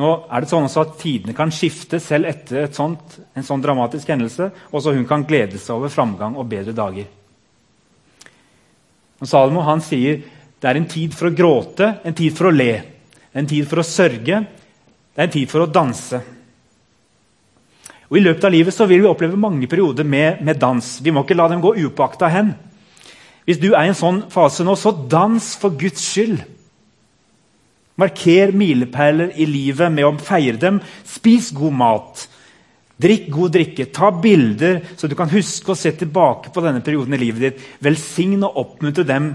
nå 0.00 0.10
er 0.32 0.42
det 0.42 0.50
sånn 0.50 0.66
at 0.66 0.96
Tidene 0.98 1.34
kan 1.36 1.52
skifte 1.54 2.00
selv 2.02 2.30
etter 2.30 2.70
sånt, 2.74 3.18
en 3.36 3.46
sånn 3.46 3.62
dramatisk 3.62 4.10
hendelse. 4.10 4.48
Også 4.72 4.94
hun 4.96 5.06
kan 5.06 5.26
glede 5.28 5.60
seg 5.60 5.76
over 5.76 5.92
framgang 5.92 6.38
og 6.40 6.48
bedre 6.50 6.74
dager. 6.74 7.06
Og 9.22 9.28
Salomo 9.30 9.62
han 9.68 9.84
sier 9.84 10.24
det 10.62 10.70
er 10.70 10.78
en 10.78 10.90
tid 10.90 11.14
for 11.14 11.28
å 11.28 11.34
gråte, 11.34 11.88
en 12.06 12.16
tid 12.18 12.34
for 12.34 12.48
å 12.48 12.54
le, 12.54 12.72
en 13.34 13.46
tid 13.50 13.66
for 13.70 13.82
å 13.82 13.86
sørge, 13.86 14.42
det 15.12 15.20
er 15.20 15.28
en 15.28 15.34
tid 15.34 15.50
for 15.50 15.64
å 15.64 15.68
danse. 15.68 16.20
Og 18.12 18.18
I 18.18 18.24
løpet 18.24 18.44
av 18.44 18.52
livet 18.52 18.76
så 18.76 18.86
vil 18.88 19.00
vi 19.04 19.08
oppleve 19.08 19.40
mange 19.40 19.68
perioder 19.68 20.04
med, 20.04 20.40
med 20.44 20.60
dans. 20.60 20.88
Vi 21.00 21.12
må 21.12 21.24
ikke 21.24 21.36
la 21.36 21.48
dem 21.48 21.62
gå 21.64 21.74
upåakta 21.80 22.28
hen. 22.32 22.52
Hvis 23.48 23.60
du 23.60 23.70
er 23.72 23.86
i 23.86 23.92
en 23.92 23.98
sånn 23.98 24.18
fase 24.32 24.64
nå, 24.64 24.74
så 24.76 24.92
dans 24.92 25.46
for 25.58 25.74
Guds 25.80 26.04
skyld. 26.04 26.42
Marker 28.00 28.52
milepæler 28.56 29.32
i 29.36 29.46
livet 29.48 29.92
med 29.92 30.06
å 30.06 30.12
feire 30.20 30.60
dem. 30.60 30.80
Spis 31.08 31.50
god 31.56 31.76
mat. 31.76 32.26
Drikk 33.02 33.28
god 33.32 33.56
drikke. 33.56 33.88
Ta 33.92 34.12
bilder, 34.14 34.80
så 34.96 35.08
du 35.08 35.16
kan 35.18 35.32
huske 35.32 35.72
å 35.72 35.78
se 35.78 35.92
tilbake 35.96 36.52
på 36.54 36.64
denne 36.64 36.84
perioden 36.84 37.16
i 37.16 37.20
livet 37.20 37.46
ditt. 37.46 37.64
Velsign 37.84 38.44
og 38.46 38.60
oppmuntre 38.64 39.08
dem 39.08 39.34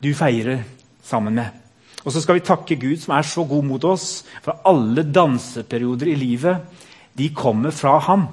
du 0.00 0.12
feirer 0.16 0.62
sammen 1.04 1.40
med. 1.40 1.59
Og 2.04 2.12
så 2.12 2.20
skal 2.22 2.38
vi 2.38 2.44
takke 2.46 2.78
Gud, 2.80 2.96
som 3.02 3.14
er 3.16 3.26
så 3.28 3.44
god 3.44 3.64
mot 3.66 3.84
oss. 3.84 4.22
For 4.44 4.62
alle 4.68 5.04
danseperioder 5.04 6.12
i 6.12 6.18
livet 6.18 6.86
de 7.18 7.28
kommer 7.36 7.74
fra 7.74 7.98
ham. 8.06 8.28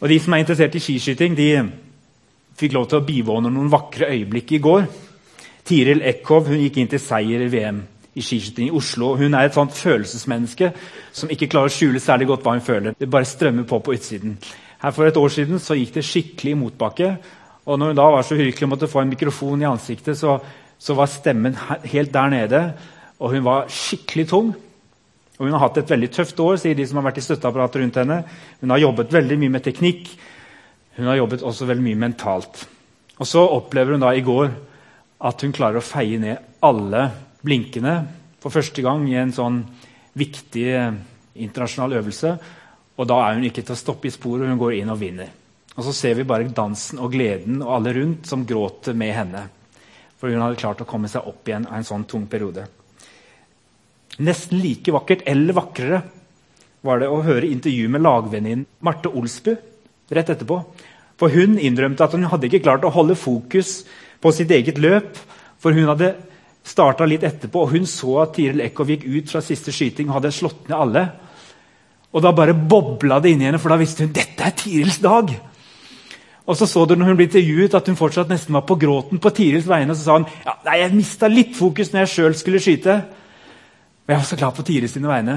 Og 0.00 0.08
De 0.08 0.18
som 0.20 0.32
er 0.32 0.42
interessert 0.42 0.74
i 0.74 0.80
skiskyting, 0.80 1.36
de 1.36 1.48
fikk 2.60 2.74
lov 2.76 2.88
til 2.88 3.00
å 3.00 3.04
bivåne 3.06 3.52
noen 3.52 3.72
vakre 3.72 4.10
øyeblikk 4.12 4.52
i 4.56 4.60
går. 4.64 4.84
Tiril 5.64 6.02
Eckhoff 6.02 6.48
hun 6.48 6.60
gikk 6.60 6.80
inn 6.80 6.90
til 6.90 7.00
seier 7.00 7.44
i 7.44 7.50
VM 7.52 7.82
i 8.16 8.24
skiskyting 8.24 8.68
i 8.68 8.76
Oslo. 8.76 9.14
Hun 9.16 9.36
er 9.36 9.48
et 9.48 9.56
sånt 9.56 9.76
følelsesmenneske 9.76 10.72
som 11.12 11.30
ikke 11.30 11.48
klarer 11.52 11.70
å 11.70 11.74
skjule 11.74 12.02
særlig 12.02 12.30
godt 12.30 12.44
hva 12.44 12.56
hun 12.56 12.64
føler. 12.64 12.96
Det 12.98 13.10
bare 13.10 13.28
strømmer 13.28 13.68
på 13.68 13.78
på 13.84 13.94
utsiden. 13.96 14.38
Her 14.80 14.90
For 14.96 15.06
et 15.06 15.16
år 15.16 15.28
siden 15.28 15.60
så 15.60 15.76
gikk 15.76 15.94
det 15.94 16.04
skikkelig 16.08 16.56
motbakke. 16.56 17.14
Og 17.66 17.78
når 17.78 17.92
hun 17.92 17.96
da 17.96 18.08
var 18.10 18.22
så 18.22 18.34
hyggelig 18.34 18.66
og 18.66 18.72
måtte 18.72 18.88
få 18.88 19.02
en 19.04 19.12
mikrofon 19.12 19.62
i 19.62 19.68
ansiktet, 19.68 20.18
så 20.18 20.38
så 20.80 20.96
var 20.96 21.10
stemmen 21.12 21.56
helt 21.92 22.12
der 22.14 22.32
nede, 22.32 22.60
og 23.20 23.34
hun 23.34 23.44
var 23.44 23.68
skikkelig 23.68 24.28
tung. 24.30 24.52
Og 25.40 25.46
Hun 25.46 25.54
har 25.56 25.62
hatt 25.62 25.78
et 25.80 25.90
veldig 25.90 26.10
tøft 26.12 26.40
år, 26.40 26.58
sier 26.60 26.76
de 26.76 26.84
som 26.84 26.98
har 27.00 27.06
vært 27.06 27.18
i 27.20 27.24
støtteapparatet 27.24 27.80
rundt 27.80 27.96
henne. 27.96 28.18
Hun 28.60 28.72
har 28.74 28.82
jobbet 28.82 29.12
veldig 29.12 29.38
mye 29.40 29.52
med 29.54 29.64
teknikk. 29.64 30.10
Hun 30.98 31.08
har 31.08 31.16
jobbet 31.16 31.44
også 31.48 31.68
veldig 31.68 31.84
mye 31.84 32.00
mentalt. 32.00 32.66
Og 33.16 33.26
Så 33.26 33.40
opplever 33.40 33.96
hun 33.96 34.04
da 34.04 34.12
i 34.12 34.24
går 34.24 34.50
at 35.20 35.40
hun 35.40 35.52
klarer 35.52 35.80
å 35.80 35.84
feie 35.84 36.20
ned 36.20 36.40
alle 36.64 37.06
blinkene 37.40 37.94
for 38.40 38.52
første 38.52 38.84
gang 38.84 39.06
i 39.08 39.16
en 39.20 39.32
sånn 39.32 39.62
viktig 40.16 40.66
eh, 40.76 40.98
internasjonal 41.40 41.96
øvelse. 42.00 42.34
Og 43.00 43.08
da 43.08 43.20
er 43.24 43.38
hun 43.38 43.46
ikke 43.48 43.64
til 43.64 43.76
å 43.76 43.80
stoppe 43.80 44.08
i 44.08 44.12
sporet, 44.12 44.48
hun 44.48 44.60
går 44.60 44.76
inn 44.80 44.92
og 44.92 45.00
vinner. 45.00 45.32
Og 45.76 45.84
Så 45.84 45.92
ser 45.96 46.20
vi 46.20 46.28
bare 46.28 46.52
dansen 46.52 47.00
og 47.00 47.12
gleden 47.12 47.62
og 47.62 47.78
alle 47.78 47.96
rundt 47.96 48.28
som 48.28 48.44
gråter 48.44 48.92
med 48.92 49.14
henne. 49.16 49.46
For 50.20 50.28
hun 50.28 50.42
hadde 50.44 50.60
klart 50.60 50.82
å 50.84 50.88
komme 50.88 51.08
seg 51.08 51.26
opp 51.26 51.48
igjen 51.48 51.66
av 51.70 51.78
en 51.78 51.88
sånn 51.88 52.04
tung 52.08 52.26
periode. 52.28 52.66
Nesten 54.20 54.60
like 54.60 54.92
vakkert 54.92 55.24
eller 55.30 55.56
vakrere 55.56 56.02
var 56.84 57.00
det 57.00 57.08
å 57.08 57.22
høre 57.24 57.48
intervju 57.48 57.88
med 57.92 58.04
lagvenninnen 58.04 58.66
Marte 58.84 59.08
Olsbu 59.08 59.54
rett 60.12 60.32
etterpå. 60.32 60.60
For 61.20 61.32
Hun 61.32 61.58
innrømte 61.60 62.04
at 62.04 62.16
hun 62.16 62.28
hadde 62.28 62.48
ikke 62.48 62.62
klart 62.64 62.84
å 62.84 62.92
holde 62.92 63.16
fokus 63.16 63.82
på 64.20 64.32
sitt 64.32 64.52
eget 64.52 64.80
løp. 64.80 65.16
For 65.60 65.76
hun 65.76 65.88
hadde 65.88 66.14
starta 66.64 67.06
litt 67.08 67.24
etterpå, 67.24 67.64
og 67.64 67.74
hun 67.74 67.86
så 67.88 68.22
at 68.22 68.34
Tiril 68.36 68.62
Eckhoff 68.64 68.88
gikk 68.92 69.04
ut 69.08 69.32
fra 69.32 69.42
siste 69.44 69.72
skyting 69.72 70.08
og 70.08 70.18
hadde 70.18 70.32
slått 70.34 70.68
ned 70.68 70.76
alle. 70.76 71.04
Og 72.12 72.22
Da 72.22 72.32
bare 72.32 72.54
bobla 72.54 73.20
det 73.20 73.34
inni 73.34 73.46
henne, 73.46 73.60
for 73.60 73.72
da 73.72 73.78
visste 73.80 74.04
hun 74.04 74.12
dette 74.12 74.44
er 74.44 74.56
Tirils 74.56 74.98
dag. 75.00 75.30
Og 76.50 76.56
så 76.58 76.66
så 76.66 76.82
du 76.88 76.96
når 76.98 77.12
hun 77.12 77.18
ble 77.20 77.28
intervjuet 77.28 77.74
at 77.78 77.86
hun 77.86 77.98
fortsatt 77.98 78.30
nesten 78.32 78.56
var 78.56 78.64
på 78.66 78.74
gråten 78.80 79.20
på 79.22 79.30
Tirils 79.34 79.68
vegne. 79.70 79.94
Og 79.94 79.98
så 80.00 80.08
sa 80.08 80.18
hun 80.18 80.26
ja, 80.42 80.56
nei, 80.66 80.80
jeg 80.82 80.96
mista 80.98 81.30
litt 81.30 81.54
fokus 81.54 81.92
når 81.92 82.02
jeg 82.02 82.12
sjøl 82.16 82.36
skulle 82.38 82.62
skyte. 82.62 82.96
Og 84.02 84.10
jeg 84.10 84.18
var 84.18 84.26
så 84.26 84.38
glad 84.40 84.56
på 84.56 84.66
Tirils 84.66 84.96
sine 84.96 85.10
vegne. 85.10 85.36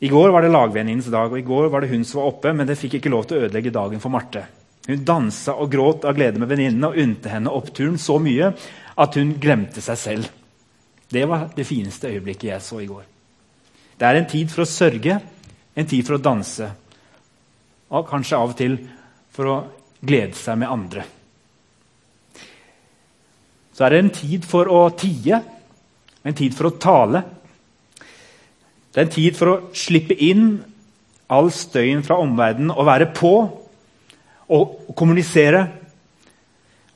I 0.00 0.08
går 0.08 0.32
var 0.32 0.42
det 0.42 0.50
lagvenninnens 0.50 1.10
dag, 1.12 1.28
og 1.28 1.38
i 1.38 1.44
går 1.46 1.68
var 1.70 1.84
det 1.84 1.90
hun 1.92 2.06
som 2.08 2.22
var 2.22 2.30
oppe, 2.32 2.54
men 2.56 2.66
det 2.66 2.78
fikk 2.80 2.96
ikke 2.98 3.12
lov 3.12 3.26
til 3.28 3.36
å 3.36 3.44
ødelegge 3.44 3.72
dagen 3.74 4.00
for 4.02 4.10
Marte. 4.10 4.46
Hun 4.88 5.04
dansa 5.04 5.54
og 5.60 5.68
gråt 5.70 6.06
av 6.08 6.16
glede 6.16 6.40
med 6.40 6.48
venninnene 6.50 6.88
og 6.88 6.98
unte 6.98 7.30
henne 7.30 7.52
oppturen 7.52 7.98
så 8.00 8.16
mye 8.18 8.48
at 9.04 9.18
hun 9.20 9.34
glemte 9.38 9.84
seg 9.84 10.00
selv. 10.00 10.30
Det 11.10 11.26
var 11.28 11.50
det 11.54 11.68
fineste 11.68 12.08
øyeblikket 12.08 12.48
jeg 12.48 12.64
så 12.64 12.80
i 12.80 12.88
går. 12.88 13.04
Det 14.00 14.08
er 14.08 14.16
en 14.16 14.30
tid 14.30 14.48
for 14.48 14.64
å 14.64 14.70
sørge, 14.70 15.18
en 15.76 15.90
tid 15.92 16.06
for 16.06 16.16
å 16.16 16.22
danse. 16.22 16.70
Og 17.90 18.06
kanskje 18.08 18.38
av 18.38 18.52
og 18.52 18.58
til 18.58 18.76
for 19.34 19.50
å 19.50 19.56
glede 20.00 20.38
seg 20.38 20.60
med 20.60 20.70
andre. 20.70 21.04
Så 23.74 23.86
er 23.86 23.94
det 23.94 24.00
en 24.02 24.12
tid 24.12 24.46
for 24.48 24.68
å 24.68 24.80
tie, 24.92 25.40
en 26.22 26.36
tid 26.36 26.56
for 26.56 26.68
å 26.68 26.76
tale. 26.76 27.22
Det 28.90 29.00
er 29.00 29.06
en 29.06 29.14
tid 29.14 29.38
for 29.38 29.52
å 29.52 29.58
slippe 29.76 30.16
inn 30.20 30.58
all 31.30 31.50
støyen 31.54 32.02
fra 32.04 32.18
omverdenen 32.20 32.74
og 32.74 32.88
være 32.88 33.10
på 33.16 33.34
og 34.50 34.90
kommunisere. 34.98 35.62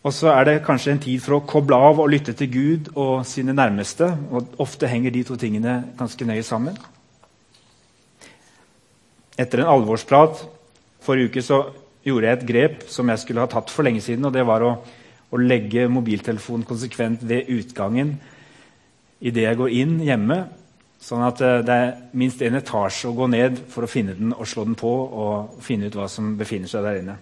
Og 0.05 0.13
så 0.13 0.29
er 0.35 0.45
det 0.45 0.57
kanskje 0.67 0.93
en 0.93 1.01
tid 1.01 1.23
for 1.25 1.39
å 1.39 1.45
koble 1.49 1.79
av 1.81 2.03
og 2.03 2.11
lytte 2.13 2.35
til 2.37 2.51
Gud 2.53 2.91
og 2.93 3.23
sine 3.25 3.55
nærmeste. 3.57 4.11
og 4.29 4.59
Ofte 4.61 4.91
henger 4.91 5.15
de 5.15 5.23
to 5.25 5.39
tingene 5.41 5.79
ganske 5.97 6.27
nøye 6.29 6.45
sammen. 6.45 6.77
Etter 9.41 9.63
en 9.63 9.73
alvorsprat 9.73 10.45
forrige 11.05 11.33
uke 11.33 11.45
så 11.45 11.61
gjorde 12.05 12.29
jeg 12.29 12.39
et 12.39 12.47
grep 12.49 12.85
som 12.93 13.09
jeg 13.11 13.23
skulle 13.23 13.45
ha 13.45 13.51
tatt 13.51 13.73
for 13.73 13.87
lenge 13.87 14.03
siden. 14.05 14.25
og 14.29 14.35
Det 14.35 14.45
var 14.47 14.65
å, 14.65 14.75
å 15.31 15.41
legge 15.41 15.89
mobiltelefonen 15.93 16.67
konsekvent 16.69 17.25
ved 17.27 17.51
utgangen 17.53 18.17
idet 19.25 19.47
jeg 19.47 19.61
går 19.61 19.75
inn 19.81 19.99
hjemme. 20.05 20.39
Sånn 21.05 21.25
at 21.25 21.41
eh, 21.45 21.61
det 21.65 21.77
er 21.77 21.95
minst 22.17 22.43
en 22.45 22.59
etasje 22.59 23.11
å 23.11 23.17
gå 23.17 23.29
ned 23.33 23.61
for 23.73 23.85
å 23.85 23.91
finne 23.91 24.17
den 24.17 24.33
og 24.35 24.49
slå 24.49 24.67
den 24.69 24.77
på. 24.79 24.91
og 24.91 25.63
finne 25.65 25.89
ut 25.89 25.97
hva 25.99 26.09
som 26.13 26.35
befinner 26.41 26.71
seg 26.71 26.85
der 26.87 27.01
inne. 27.03 27.17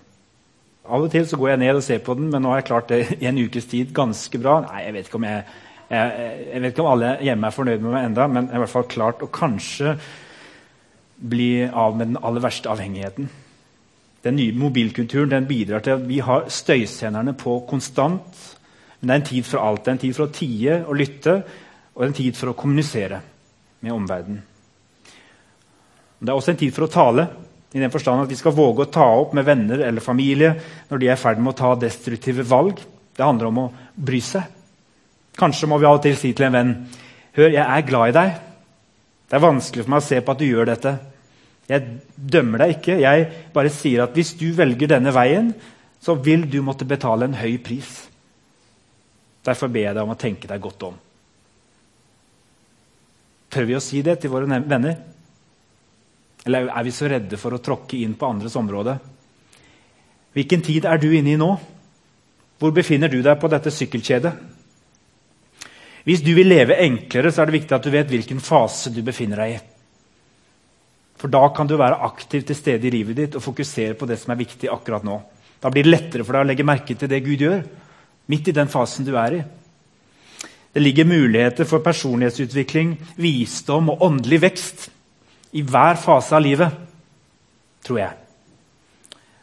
Av 0.83 1.05
og 1.05 1.13
til 1.13 1.27
så 1.31 1.39
går 1.39 1.53
jeg 1.53 1.63
ned 1.63 1.79
og 1.79 1.85
ser 1.87 2.01
på 2.03 2.15
den, 2.19 2.31
men 2.31 2.43
nå 2.43 2.51
har 2.51 2.63
jeg 2.63 2.71
klart 2.73 2.89
det 2.91 3.03
i 3.23 3.29
en 3.31 3.39
ukes 3.39 3.69
tid 3.71 3.93
ganske 3.95 4.39
bra. 4.43 4.61
Nei, 4.67 4.87
Jeg 4.89 4.97
vet 4.97 5.07
ikke 5.07 5.21
om, 5.21 5.29
jeg, 5.31 5.45
jeg, 5.93 6.33
jeg 6.49 6.63
vet 6.65 6.75
ikke 6.75 6.83
om 6.83 6.91
alle 6.91 7.13
hjemme 7.23 7.47
er 7.47 7.57
fornøyd 7.59 7.85
med 7.85 7.95
meg 7.95 8.09
enda, 8.09 8.27
men 8.27 8.49
jeg 8.49 8.57
har 8.57 8.63
i 8.63 8.65
hvert 8.65 8.75
fall 8.75 8.91
klart 8.91 9.23
å 9.23 9.31
kanskje 9.31 9.95
bli 11.23 11.53
av 11.67 11.95
med 11.95 12.11
den 12.11 12.19
aller 12.19 12.43
verste 12.43 12.71
avhengigheten. 12.71 13.31
Den 14.23 14.37
nye 14.39 14.55
mobilkulturen 14.55 15.33
den 15.33 15.49
bidrar 15.51 15.83
til 15.83 15.97
at 15.97 16.07
vi 16.07 16.21
har 16.23 16.47
støysenderne 16.53 17.35
på 17.39 17.59
konstant. 17.69 18.39
Men 19.01 19.09
det 19.09 19.15
er 19.15 19.21
en 19.21 19.29
tid 19.29 19.49
for 19.49 19.65
alt. 19.65 19.85
Det 19.85 19.91
er 19.91 19.97
en 19.99 20.05
tid 20.05 20.15
for 20.15 20.29
å 20.29 20.35
tie 20.37 20.79
og 20.87 20.99
lytte, 20.99 21.37
og 21.93 22.07
en 22.07 22.17
tid 22.17 22.39
for 22.39 22.53
å 22.53 22.57
kommunisere 22.57 23.19
med 23.83 23.93
omverdenen. 23.93 24.43
Det 26.23 26.31
er 26.31 26.39
også 26.39 26.53
en 26.53 26.61
tid 26.61 26.75
for 26.75 26.87
å 26.87 26.93
tale, 26.93 27.27
i 27.73 27.81
den 27.81 27.91
forstand 27.91 28.23
at 28.23 28.31
vi 28.31 28.37
skal 28.37 28.55
våge 28.55 28.85
å 28.85 28.93
ta 28.93 29.05
opp 29.17 29.33
med 29.35 29.47
venner 29.49 29.81
eller 29.87 30.05
familie 30.05 30.53
når 30.91 31.01
de 31.01 31.07
er 31.09 31.17
i 31.17 31.21
ferd 31.21 31.41
med 31.41 31.55
å 31.55 31.59
ta 31.59 31.71
destruktive 31.81 32.45
valg. 32.47 32.79
Det 33.17 33.25
handler 33.25 33.49
om 33.49 33.61
å 33.63 33.71
bry 33.97 34.21
seg. 34.23 34.45
Kanskje 35.41 35.69
må 35.71 35.79
vi 35.81 35.89
av 35.89 35.97
og 35.97 36.03
til 36.05 36.19
si 36.21 36.35
til 36.37 36.51
en 36.51 36.59
venn 36.59 36.75
Hør, 37.33 37.49
jeg 37.49 37.65
er 37.65 37.85
glad 37.89 38.11
i 38.11 38.13
deg. 38.13 38.33
Det 39.25 39.39
er 39.39 39.41
vanskelig 39.41 39.87
for 39.87 39.93
meg 39.95 40.03
å 40.03 40.05
se 40.05 40.19
på 40.21 40.33
at 40.35 40.41
du 40.43 40.45
gjør 40.45 40.69
dette. 40.69 40.91
Jeg 41.71 42.01
dømmer 42.17 42.65
deg 42.65 42.75
ikke. 42.77 42.99
Jeg 43.03 43.29
bare 43.55 43.71
sier 43.73 44.05
at 44.05 44.17
hvis 44.17 44.35
du 44.39 44.49
velger 44.57 44.91
denne 44.95 45.13
veien, 45.15 45.53
så 46.03 46.17
vil 46.19 46.49
du 46.51 46.59
måtte 46.67 46.89
betale 46.89 47.29
en 47.29 47.39
høy 47.39 47.57
pris. 47.63 47.91
Derfor 49.47 49.71
ber 49.71 49.87
jeg 49.87 49.97
deg 49.97 50.03
om 50.03 50.15
å 50.15 50.19
tenke 50.19 50.51
deg 50.51 50.63
godt 50.63 50.87
om. 50.91 50.99
Tør 53.53 53.67
vi 53.69 53.77
å 53.77 53.85
si 53.85 54.03
det 54.03 54.19
til 54.23 54.33
våre 54.33 54.49
venner? 54.49 54.97
Eller 56.47 56.71
er 56.73 56.87
vi 56.87 56.95
så 56.95 57.11
redde 57.11 57.39
for 57.39 57.55
å 57.55 57.63
tråkke 57.63 58.01
inn 58.03 58.17
på 58.19 58.27
andres 58.27 58.57
område? 58.59 58.97
Hvilken 60.33 60.65
tid 60.65 60.89
er 60.89 60.99
du 60.99 61.11
inne 61.13 61.35
i 61.35 61.39
nå? 61.41 61.51
Hvor 62.59 62.73
befinner 62.75 63.11
du 63.13 63.21
deg 63.23 63.39
på 63.43 63.51
dette 63.53 63.71
sykkelkjedet? 63.75 64.33
Hvis 66.07 66.23
du 66.25 66.33
vil 66.35 66.51
leve 66.51 66.81
enklere, 66.83 67.31
så 67.31 67.43
er 67.43 67.51
det 67.51 67.61
viktig 67.61 67.77
at 67.77 67.85
du 67.87 67.93
vet 67.95 68.11
hvilken 68.11 68.41
fase 68.43 68.91
du 68.91 69.03
befinner 69.07 69.45
deg 69.45 69.55
i. 69.55 69.61
For 71.23 71.31
Da 71.31 71.45
kan 71.55 71.69
du 71.71 71.77
være 71.79 72.03
aktiv 72.03 72.43
til 72.43 72.57
stede 72.59 72.89
i 72.89 72.91
livet 72.91 73.15
ditt 73.15 73.37
og 73.39 73.45
fokusere 73.45 73.95
på 73.95 74.09
det 74.11 74.17
som 74.19 74.33
er 74.35 74.41
viktig 74.41 74.67
akkurat 74.73 75.05
nå. 75.07 75.21
Da 75.63 75.71
blir 75.71 75.87
det 75.87 75.93
lettere 75.93 76.27
for 76.27 76.35
deg 76.35 76.43
å 76.43 76.49
legge 76.51 76.67
merke 76.67 76.97
til 76.99 77.07
det 77.07 77.21
Gud 77.23 77.45
gjør, 77.45 77.61
midt 78.27 78.51
i 78.51 78.55
den 78.57 78.71
fasen 78.73 79.07
du 79.07 79.13
er 79.15 79.37
i. 79.39 79.43
Det 80.75 80.83
ligger 80.83 81.07
muligheter 81.07 81.69
for 81.69 81.85
personlighetsutvikling, 81.85 82.97
visdom 83.23 83.93
og 83.93 84.03
åndelig 84.03 84.41
vekst 84.49 84.89
i 85.55 85.63
hver 85.63 86.01
fase 86.03 86.35
av 86.35 86.43
livet, 86.43 86.75
tror 87.87 88.03
jeg. 88.03 88.19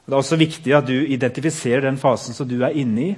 Det 0.04 0.12
er 0.12 0.20
også 0.20 0.42
viktig 0.42 0.76
at 0.76 0.90
du 0.90 0.98
identifiserer 1.00 1.88
den 1.88 2.02
fasen 2.02 2.36
som 2.36 2.50
du 2.50 2.58
er 2.60 2.76
inne 2.76 3.06
i, 3.06 3.12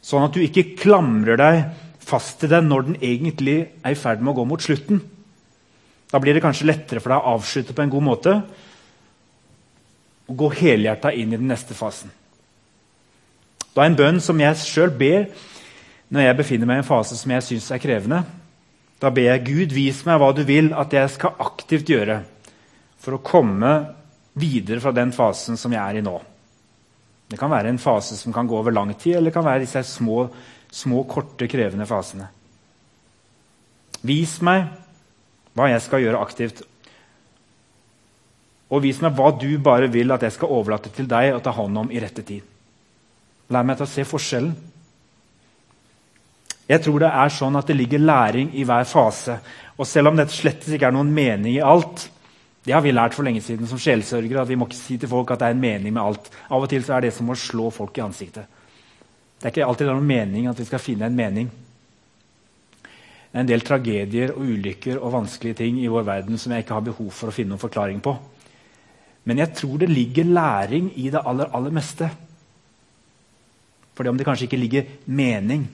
sånn 0.00 0.24
at 0.24 0.32
du 0.32 0.40
ikke 0.40 0.70
klamrer 0.78 1.36
deg 1.36 1.64
fast 2.00 2.38
til 2.40 2.54
den 2.54 2.70
når 2.72 2.88
den 2.88 3.02
egentlig 3.02 3.58
er 3.82 3.92
i 3.92 3.98
ferd 3.98 4.24
med 4.24 4.32
å 4.32 4.40
gå 4.40 4.48
mot 4.48 4.64
slutten. 4.64 5.04
Da 6.14 6.20
blir 6.22 6.36
det 6.36 6.44
kanskje 6.44 6.68
lettere 6.68 7.02
for 7.02 7.10
deg 7.10 7.24
å 7.24 7.34
avslutte 7.34 7.74
på 7.74 7.82
en 7.82 7.90
god 7.90 8.04
måte 8.06 8.34
og 10.30 10.36
gå 10.38 10.50
helhjerta 10.60 11.10
inn 11.10 11.32
i 11.34 11.40
den 11.40 11.50
neste 11.50 11.74
fasen. 11.74 12.12
Da 13.74 13.82
er 13.82 13.90
en 13.90 13.98
bønn 13.98 14.20
som 14.22 14.38
jeg 14.38 14.60
sjøl 14.62 14.92
ber, 14.94 15.26
når 16.14 16.28
jeg 16.28 16.36
befinner 16.38 16.70
meg 16.70 16.78
i 16.78 16.82
en 16.84 16.86
fase 16.86 17.18
som 17.18 17.32
jeg 17.34 17.44
syns 17.48 17.66
er 17.74 17.82
krevende, 17.82 18.20
da 19.02 19.10
ber 19.10 19.26
jeg 19.26 19.42
Gud, 19.48 19.74
vis 19.74 20.04
meg 20.06 20.20
hva 20.22 20.30
du 20.36 20.44
vil 20.46 20.70
at 20.78 20.94
jeg 20.94 21.10
skal 21.16 21.34
aktivt 21.42 21.90
gjøre 21.90 22.20
for 23.02 23.18
å 23.18 23.24
komme 23.26 23.72
videre 24.38 24.78
fra 24.84 24.94
den 24.94 25.10
fasen 25.12 25.58
som 25.58 25.74
jeg 25.74 25.82
er 25.82 25.98
i 25.98 26.04
nå. 26.06 26.14
Det 27.26 27.40
kan 27.40 27.50
være 27.50 27.74
en 27.74 27.82
fase 27.82 28.14
som 28.20 28.32
kan 28.32 28.46
gå 28.46 28.54
over 28.54 28.70
lang 28.70 28.94
tid, 28.94 29.16
eller 29.16 29.32
det 29.32 29.34
kan 29.34 29.48
være 29.48 29.66
disse 29.66 29.82
små, 29.90 30.28
små 30.70 31.02
korte, 31.10 31.50
krevende 31.50 31.90
fasene. 31.90 32.30
Vis 34.06 34.38
meg 34.46 34.70
hva 35.54 35.70
jeg 35.70 35.82
skal 35.84 36.02
gjøre 36.02 36.22
aktivt. 36.22 36.62
Og 38.74 38.82
vis 38.82 39.00
meg 39.02 39.14
hva 39.14 39.30
du 39.38 39.50
bare 39.62 39.90
vil 39.92 40.12
at 40.14 40.24
jeg 40.26 40.34
skal 40.34 40.52
overlate 40.52 40.90
til 40.94 41.08
deg 41.10 41.34
og 41.34 41.42
ta 41.44 41.52
hånd 41.54 41.84
om 41.84 41.92
i 41.92 42.00
rette 42.02 42.24
tid. 42.26 42.42
Lær 43.52 43.66
meg 43.66 43.78
til 43.78 43.86
å 43.86 43.92
se 43.92 44.06
forskjellen. 44.08 44.54
Jeg 46.64 46.80
tror 46.80 47.02
det 47.02 47.10
er 47.12 47.32
sånn 47.32 47.58
at 47.60 47.68
det 47.68 47.76
ligger 47.76 48.00
læring 48.00 48.54
i 48.56 48.64
hver 48.64 48.86
fase. 48.88 49.36
Og 49.76 49.86
selv 49.86 50.10
om 50.10 50.16
det 50.16 50.30
slett 50.32 50.64
ikke 50.64 50.88
er 50.88 50.96
noen 50.96 51.12
mening 51.12 51.58
i 51.58 51.64
alt 51.64 52.10
Det 52.64 52.72
har 52.72 52.80
vi 52.80 52.94
lært 52.94 53.12
for 53.12 53.26
lenge 53.26 53.42
siden 53.44 53.68
som 53.68 53.76
sjelsørgere. 53.76 54.40
at 54.40 54.48
Vi 54.48 54.56
må 54.56 54.64
ikke 54.64 54.78
si 54.78 54.96
til 54.96 55.08
folk 55.08 55.30
at 55.34 55.42
det 55.42 55.50
er 55.50 55.52
en 55.52 55.60
mening 55.60 55.92
med 55.92 56.00
alt. 56.00 56.30
Av 56.48 56.62
og 56.62 56.70
til 56.70 56.80
er 56.88 57.02
det 57.04 57.10
som 57.12 57.28
å 57.28 57.36
slå 57.36 57.68
folk 57.68 57.98
i 57.98 58.00
ansiktet. 58.00 58.46
Det 59.36 59.44
er 59.44 59.52
ikke 59.52 59.66
alltid 59.68 59.90
noen 59.90 60.06
mening 60.08 60.46
at 60.48 60.56
vi 60.56 60.64
skal 60.64 60.80
finne 60.80 61.04
en 61.04 61.18
mening. 61.18 61.50
En 63.34 63.48
del 63.48 63.64
tragedier 63.66 64.32
og 64.34 64.46
ulykker 64.46 65.00
og 65.00 65.12
vanskelige 65.16 65.58
ting 65.64 65.80
i 65.82 65.90
vår 65.90 66.06
verden 66.06 66.38
som 66.38 66.54
jeg 66.54 66.64
ikke 66.64 66.76
har 66.76 66.86
behov 66.86 67.10
for 67.14 67.30
å 67.30 67.34
finne 67.34 67.54
noen 67.54 67.62
forklaring 67.62 68.02
på. 68.04 68.14
Men 69.24 69.40
jeg 69.40 69.56
tror 69.58 69.80
det 69.80 69.90
ligger 69.90 70.28
læring 70.28 70.92
i 71.00 71.08
det 71.10 71.22
aller, 71.24 71.50
aller 71.50 71.74
meste. 71.74 72.10
Fordi 73.94 74.10
om 74.10 74.18
det 74.18 74.26
kanskje 74.26 74.46
ikke 74.46 74.60
ligger 74.60 74.92
mening 75.06 75.64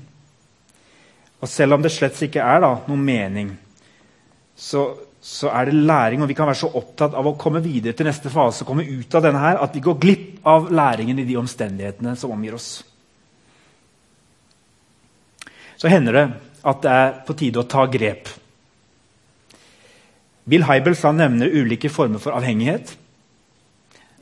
og 1.41 1.49
selv 1.49 1.77
om 1.77 1.85
det 1.85 1.93
slett 1.93 2.19
ikke 2.27 2.45
er 2.45 2.61
da, 2.63 2.75
noen 2.89 3.05
mening, 3.05 3.53
så, 4.57 4.85
så, 5.25 5.49
er 5.49 5.71
det 5.71 5.79
læring. 5.89 6.23
Og 6.23 6.29
vi 6.29 6.37
kan 6.37 6.49
være 6.51 6.61
så 6.61 6.73
opptatt 6.77 7.17
av 7.17 7.27
å 7.27 7.37
komme 7.41 7.63
videre 7.65 7.97
til 7.97 8.09
neste 8.09 8.33
fase, 8.33 8.67
komme 8.69 8.85
ut 8.85 9.17
av 9.17 9.25
denne 9.25 9.41
her, 9.41 9.61
at 9.65 9.77
vi 9.77 9.83
går 9.85 9.99
glipp 10.03 10.47
av 10.49 10.69
læringen 10.73 11.23
i 11.23 11.27
de 11.29 11.39
omstendighetene 11.41 12.13
som 12.21 12.35
omgir 12.37 12.59
oss. 12.59 12.71
Så 15.81 15.89
hender 15.89 16.19
det 16.19 16.27
at 16.63 16.83
det 16.85 16.93
er 16.93 17.13
på 17.27 17.37
tide 17.39 17.63
å 17.63 17.69
ta 17.69 17.87
grep. 17.91 18.29
Bill 20.51 20.65
Hybels 20.67 21.05
nevner 21.15 21.53
ulike 21.53 21.91
former 21.93 22.23
for 22.23 22.35
avhengighet. 22.37 22.97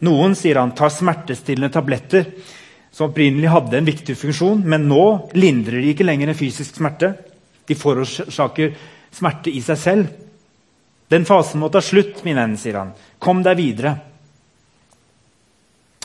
Noen 0.04 0.36
sier 0.38 0.60
han 0.60 0.74
tar 0.78 0.92
smertestillende 0.94 1.72
tabletter 1.74 2.28
som 2.94 3.10
opprinnelig 3.10 3.50
hadde 3.52 3.78
en 3.78 3.88
viktig 3.88 4.16
funksjon, 4.18 4.62
men 4.66 4.86
nå 4.90 5.30
lindrer 5.38 5.82
de 5.82 5.92
ikke 5.92 6.06
lenger 6.06 6.30
en 6.30 6.38
fysisk 6.38 6.78
smerte. 6.78 7.12
De 7.68 7.76
forårsaker 7.78 8.74
smerte 9.14 9.52
i 9.54 9.62
seg 9.64 9.80
selv. 9.80 10.12
Den 11.08 11.24
fasen 11.28 11.62
må 11.62 11.70
ta 11.72 11.80
slutt, 11.84 12.22
min 12.24 12.36
venn, 12.36 12.56
sier 12.60 12.80
han. 12.80 12.92
Kom 13.22 13.40
deg 13.44 13.58
videre. 13.60 13.94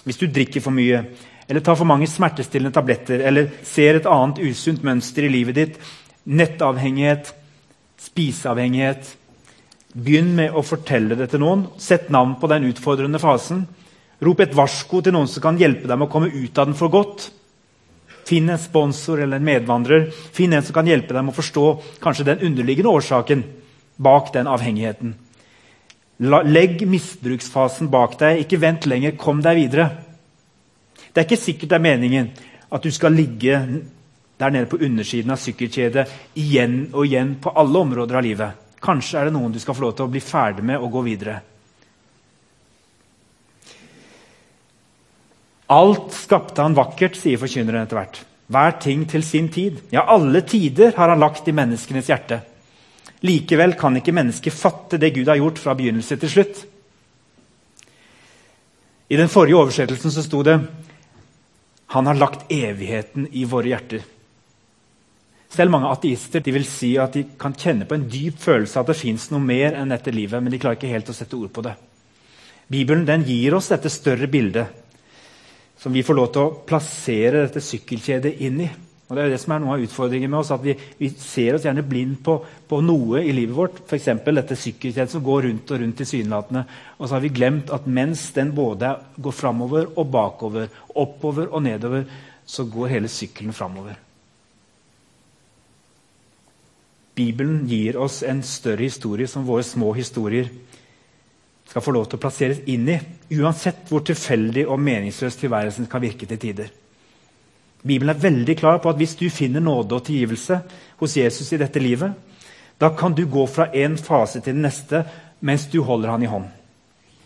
Hvis 0.04 0.20
du 0.20 0.28
drikker 0.28 0.64
for 0.64 0.76
mye, 0.76 1.02
eller 1.48 1.64
tar 1.64 1.78
for 1.80 1.88
mange 1.88 2.08
smertestillende 2.08 2.76
tabletter, 2.76 3.24
eller 3.28 3.52
ser 3.68 4.00
et 4.00 4.10
annet 4.10 4.42
usunt 4.44 4.84
mønster 4.84 5.28
i 5.28 5.32
livet 5.32 5.60
ditt, 5.60 5.82
nettavhengighet, 6.24 7.34
spiseavhengighet 8.00 9.18
Begynn 9.94 10.32
med 10.34 10.56
å 10.58 10.64
fortelle 10.66 11.14
det 11.18 11.28
til 11.30 11.44
noen. 11.44 11.68
Sett 11.78 12.10
navn 12.14 12.34
på 12.42 12.50
den 12.50 12.66
utfordrende 12.72 13.22
fasen. 13.22 13.62
Rop 14.24 14.40
et 14.42 14.56
varsko 14.58 15.04
til 15.06 15.14
noen 15.14 15.30
som 15.30 15.44
kan 15.44 15.60
hjelpe 15.60 15.86
deg 15.86 16.00
med 16.00 16.08
å 16.08 16.12
komme 16.12 16.32
ut 16.34 16.58
av 16.58 16.70
den 16.70 16.78
for 16.78 16.90
godt. 16.94 17.28
Finn 18.26 18.50
en 18.50 18.62
sponsor 18.62 19.22
eller 19.22 19.38
en 19.38 19.46
medvandrer. 19.46 20.08
Finn 20.34 20.56
en 20.56 20.66
som 20.66 20.74
kan 20.74 20.90
hjelpe 20.90 21.14
deg 21.14 21.22
med 21.22 21.36
å 21.36 21.38
forstå 21.38 21.66
kanskje 22.02 22.26
den 22.32 22.42
underliggende 22.50 22.90
årsaken 22.90 23.44
bak 24.02 24.32
den 24.34 24.50
avhengigheten. 24.50 25.14
Legg 26.24 26.82
misbruksfasen 26.90 27.92
bak 27.94 28.18
deg. 28.18 28.42
Ikke 28.48 28.62
vent 28.64 28.88
lenger. 28.90 29.14
Kom 29.20 29.46
deg 29.46 29.62
videre. 29.62 29.92
Det 31.14 31.22
er 31.22 31.28
ikke 31.28 31.44
sikkert 31.44 31.70
det 31.70 31.78
er 31.78 31.86
meningen 31.86 32.34
at 32.74 32.82
du 32.82 32.90
skal 32.90 33.14
ligge 33.14 33.60
der 34.44 34.52
nede 34.52 34.70
på 34.70 34.82
undersiden 34.84 35.32
av 35.34 35.40
sykkelkjedet 35.40 36.06
igjen 36.40 36.78
og 36.92 37.08
igjen 37.08 37.38
på 37.42 37.54
alle 37.56 37.82
områder 37.88 38.20
av 38.20 38.28
livet. 38.28 38.62
Kanskje 38.84 39.22
er 39.22 39.30
det 39.30 39.36
noen 39.38 39.56
du 39.56 39.62
skal 39.64 39.78
få 39.78 39.86
lov 39.86 39.96
til 39.98 40.08
å 40.08 40.12
bli 40.12 40.22
ferdig 40.24 40.66
med 40.68 40.84
og 40.84 40.92
gå 40.92 41.04
videre. 41.08 41.40
Alt 45.74 46.12
skapte 46.14 46.62
han 46.62 46.76
vakkert, 46.78 47.16
sier 47.18 47.40
forkynneren 47.42 47.86
etter 47.86 47.98
hvert. 47.98 48.20
Hver 48.52 48.76
ting 48.84 49.06
til 49.10 49.24
sin 49.26 49.48
tid. 49.50 49.80
Ja, 49.94 50.04
alle 50.12 50.44
tider 50.46 50.92
har 50.98 51.14
han 51.14 51.24
lagt 51.24 51.48
i 51.48 51.56
menneskenes 51.56 52.12
hjerte. 52.12 52.42
Likevel 53.24 53.78
kan 53.80 53.96
ikke 53.98 54.14
mennesket 54.14 54.54
fatte 54.54 55.00
det 55.00 55.14
Gud 55.16 55.32
har 55.32 55.40
gjort 55.40 55.62
fra 55.64 55.76
begynnelse 55.80 56.20
til 56.20 56.30
slutt. 56.30 56.66
I 59.08 59.20
den 59.20 59.32
forrige 59.32 59.62
oversettelsen 59.62 60.12
så 60.12 60.24
sto 60.26 60.44
det 60.44 60.58
han 61.94 62.08
har 62.10 62.18
lagt 62.18 62.52
evigheten 62.52 63.28
i 63.32 63.46
våre 63.46 63.70
hjerter. 63.70 64.04
Selv 65.54 65.70
mange 65.70 65.90
ateister 65.94 66.42
vil 66.50 66.66
si 66.66 66.96
at 66.98 67.14
de 67.14 67.28
kan 67.40 67.54
kjenne 67.54 67.86
på 67.86 67.98
en 67.98 68.08
dyp 68.10 68.40
følelse 68.42 68.80
at 68.80 68.90
det 68.90 68.98
fins 68.98 69.28
noe 69.30 69.44
mer 69.44 69.76
enn 69.78 69.92
dette 69.94 70.14
livet, 70.14 70.42
men 70.42 70.54
de 70.54 70.60
klarer 70.62 70.80
ikke 70.80 70.90
helt 70.90 71.12
å 71.12 71.14
sette 71.14 71.38
ord 71.38 71.52
på 71.54 71.66
det. 71.66 71.76
Bibelen 72.74 73.26
gir 73.28 73.54
oss 73.54 73.70
dette 73.70 73.92
større 73.94 74.30
bildet 74.32 74.80
som 75.78 75.94
vi 75.94 76.02
får 76.06 76.16
lov 76.18 76.32
til 76.32 76.42
å 76.42 76.56
plassere 76.66 77.44
dette 77.44 77.62
sykkelkjedet 77.62 78.32
inn 78.48 78.62
i. 78.64 78.70
Og 79.10 79.18
det 79.18 79.26
er 79.26 79.34
det 79.34 79.40
som 79.44 79.52
er 79.54 79.60
noe 79.62 79.76
av 79.76 79.84
utfordringen 79.84 80.32
med 80.32 80.40
oss, 80.40 80.54
at 80.56 80.64
Vi, 80.64 80.74
vi 80.98 81.10
ser 81.20 81.58
oss 81.58 81.66
gjerne 81.68 81.84
blind 81.86 82.22
på, 82.24 82.38
på 82.70 82.80
noe 82.82 83.20
i 83.22 83.34
livet 83.36 83.54
vårt. 83.54 83.82
F.eks. 83.84 84.08
dette 84.24 84.58
sykkelkjedet 84.58 85.12
som 85.12 85.26
går 85.26 85.44
rundt 85.50 85.74
og 85.76 85.84
rundt 85.84 86.00
tilsynelatende. 86.00 86.64
Og 86.98 87.06
så 87.06 87.18
har 87.18 87.26
vi 87.26 87.34
glemt 87.36 87.74
at 87.76 87.86
mens 87.86 88.30
den 88.34 88.56
både 88.56 88.96
går 89.20 89.36
framover 89.36 89.92
og 89.92 90.10
bakover, 90.16 90.72
oppover 90.96 91.52
og 91.52 91.62
nedover, 91.68 92.08
så 92.46 92.66
går 92.66 92.96
hele 92.96 93.12
sykkelen 93.12 93.54
framover. 93.54 94.00
Bibelen 97.16 97.68
gir 97.70 97.98
oss 98.02 98.24
en 98.26 98.42
større 98.44 98.88
historie 98.88 99.28
som 99.30 99.46
våre 99.46 99.64
små 99.64 99.92
historier 99.94 100.50
skal 101.70 101.82
få 101.82 101.94
lov 101.94 102.08
til 102.10 102.18
å 102.18 102.22
plasseres 102.22 102.64
inn 102.70 102.88
i, 102.90 102.98
uansett 103.38 103.86
hvor 103.90 104.04
tilfeldig 104.06 104.66
og 104.68 104.82
meningsløs 104.82 105.38
tilværelsen 105.40 105.88
kan 105.90 106.02
virke 106.04 106.28
til 106.30 106.42
tider. 106.42 106.72
Bibelen 107.84 108.14
er 108.14 108.22
veldig 108.22 108.56
klar 108.58 108.80
på 108.82 108.92
at 108.92 109.00
hvis 109.00 109.16
du 109.20 109.28
finner 109.34 109.64
nåde 109.64 109.98
og 109.98 110.06
tilgivelse 110.08 110.60
hos 111.00 111.18
Jesus 111.18 111.52
i 111.54 111.60
dette 111.60 111.82
livet, 111.82 112.14
da 112.80 112.90
kan 112.98 113.14
du 113.14 113.26
gå 113.30 113.46
fra 113.48 113.70
en 113.74 113.98
fase 113.98 114.42
til 114.42 114.56
den 114.56 114.66
neste 114.66 115.04
mens 115.44 115.68
du 115.72 115.82
holder 115.84 116.14
han 116.14 116.24
i 116.24 116.30
hånd. 116.32 116.46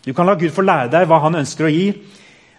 Du 0.04 0.12
kan 0.14 0.26
la 0.26 0.36
Gud 0.38 0.50
få 0.54 0.64
lære 0.64 0.90
deg 0.92 1.06
hva 1.08 1.20
han 1.24 1.38
ønsker 1.38 1.68
å 1.68 1.72
gi, 1.72 1.88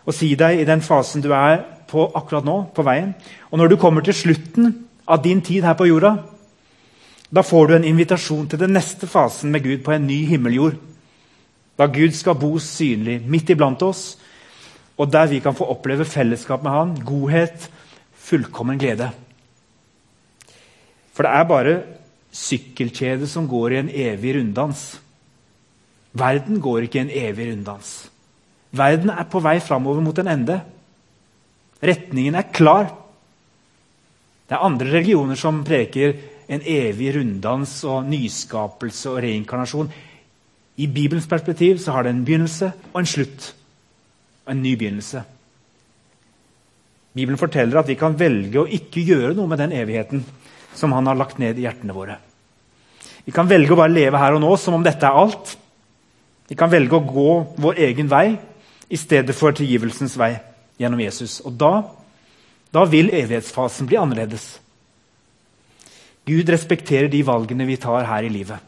og 0.06 0.16
si 0.16 0.32
deg 0.40 0.62
i 0.62 0.68
den 0.68 0.82
fasen 0.82 1.22
du 1.22 1.30
er 1.36 1.62
på 1.90 2.06
akkurat 2.16 2.46
nå, 2.46 2.58
på 2.74 2.86
veien. 2.86 3.14
Og 3.52 3.60
når 3.60 3.72
du 3.72 3.80
kommer 3.82 4.06
til 4.06 4.16
slutten 4.16 4.72
av 5.10 5.24
din 5.24 5.42
tid 5.42 5.66
her 5.66 5.78
på 5.78 5.90
jorda, 5.90 6.16
da 7.30 7.44
får 7.46 7.68
du 7.68 7.76
en 7.76 7.86
invitasjon 7.86 8.48
til 8.50 8.62
den 8.62 8.74
neste 8.74 9.08
fasen 9.08 9.52
med 9.54 9.64
Gud 9.64 9.84
på 9.86 9.94
en 9.94 10.08
ny 10.10 10.24
himmeljord. 10.26 10.80
Da 11.78 11.86
Gud 11.88 12.16
skal 12.18 12.38
bo 12.40 12.56
synlig 12.60 13.20
midt 13.30 13.54
iblant 13.54 13.84
oss, 13.86 14.18
og 15.00 15.12
der 15.14 15.30
vi 15.32 15.40
kan 15.40 15.56
få 15.56 15.70
oppleve 15.72 16.06
fellesskap 16.06 16.64
med 16.64 16.72
Han, 16.72 16.96
godhet, 17.06 17.70
fullkommen 18.18 18.80
glede. 18.82 19.12
For 21.14 21.24
det 21.24 21.32
er 21.36 21.48
bare 21.48 21.76
sykkelkjedet 22.36 23.30
som 23.30 23.48
går 23.50 23.74
i 23.74 23.80
en 23.80 23.90
evig 23.90 24.36
runddans. 24.36 25.00
Verden 26.12 26.60
går 26.60 26.88
ikke 26.88 27.00
i 27.00 27.06
en 27.06 27.14
evig 27.30 27.52
runddans. 27.52 28.10
Verden 28.72 29.14
er 29.14 29.30
på 29.30 29.42
vei 29.42 29.60
framover 29.62 30.02
mot 30.02 30.20
en 30.20 30.34
ende. 30.34 30.60
Retningen 31.82 32.36
er 32.36 32.50
klar. 32.54 32.90
Det 34.50 34.58
er 34.58 34.66
andre 34.66 34.90
religioner 34.90 35.38
som 35.40 35.64
preker 35.66 36.18
en 36.50 36.64
evig 36.66 37.14
runddans 37.16 37.76
og 37.86 38.08
nyskapelse 38.10 39.12
og 39.12 39.22
reinkarnasjon. 39.24 39.92
I 40.80 40.88
Bibelens 40.88 41.28
perspektiv 41.30 41.78
så 41.78 41.94
har 41.94 42.04
det 42.04 42.16
en 42.16 42.24
begynnelse 42.26 42.72
og 42.94 43.02
en 43.02 43.10
slutt. 43.10 43.52
Og 44.48 44.56
en 44.56 44.64
ny 44.64 44.74
begynnelse. 44.80 45.22
Bibelen 47.14 47.38
forteller 47.38 47.82
at 47.82 47.90
vi 47.90 47.98
kan 48.00 48.18
velge 48.18 48.62
å 48.62 48.70
ikke 48.70 49.04
gjøre 49.06 49.36
noe 49.38 49.50
med 49.50 49.62
den 49.62 49.74
evigheten 49.76 50.24
som 50.78 50.94
han 50.96 51.10
har 51.10 51.18
lagt 51.20 51.40
ned 51.42 51.58
i 51.58 51.66
hjertene 51.66 51.94
våre. 51.94 52.18
Vi 53.26 53.34
kan 53.36 53.50
velge 53.50 53.74
å 53.76 53.78
bare 53.78 53.94
leve 53.94 54.22
her 54.22 54.38
og 54.38 54.42
nå 54.42 54.54
som 54.58 54.78
om 54.78 54.86
dette 54.86 55.06
er 55.06 55.18
alt. 55.20 55.56
Vi 56.50 56.58
kan 56.58 56.72
velge 56.72 56.98
å 56.98 57.06
gå 57.06 57.34
vår 57.62 57.82
egen 57.90 58.10
vei 58.10 58.38
i 58.90 58.98
stedet 58.98 59.36
for 59.38 59.54
tilgivelsens 59.54 60.16
vei 60.18 60.32
gjennom 60.82 61.02
Jesus. 61.04 61.42
Og 61.46 61.54
da, 61.60 61.74
da 62.74 62.86
vil 62.90 63.12
evighetsfasen 63.14 63.90
bli 63.90 64.00
annerledes. 64.02 64.56
Gud 66.30 66.50
respekterer 66.54 67.10
de 67.10 67.24
valgene 67.26 67.66
vi 67.66 67.78
tar 67.82 68.06
her 68.06 68.26
i 68.28 68.32
livet. 68.32 68.60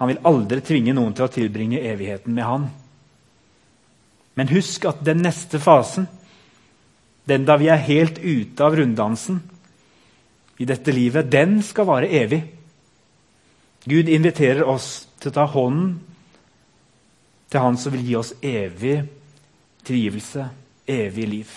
Han 0.00 0.10
vil 0.10 0.22
aldri 0.26 0.58
tvinge 0.64 0.94
noen 0.96 1.14
til 1.14 1.28
å 1.28 1.30
tilbringe 1.30 1.82
evigheten 1.86 2.34
med 2.34 2.46
han. 2.48 2.64
Men 4.34 4.50
husk 4.50 4.88
at 4.88 5.04
den 5.04 5.22
neste 5.22 5.60
fasen, 5.62 6.08
den 7.28 7.44
da 7.46 7.58
vi 7.60 7.68
er 7.70 7.84
helt 7.86 8.18
ute 8.18 8.64
av 8.64 8.74
runddansen 8.74 9.38
i 10.58 10.66
dette 10.66 10.94
livet, 10.94 11.30
den 11.30 11.60
skal 11.62 11.86
vare 11.86 12.10
evig. 12.10 12.40
Gud 13.84 14.08
inviterer 14.10 14.66
oss 14.66 15.04
til 15.20 15.30
å 15.30 15.36
ta 15.36 15.46
hånden 15.50 15.94
til 17.52 17.60
Han 17.60 17.76
som 17.76 17.92
vil 17.92 18.06
gi 18.06 18.14
oss 18.16 18.32
evig 18.40 19.02
trivelse, 19.84 20.46
evig 20.88 21.26
liv. 21.28 21.50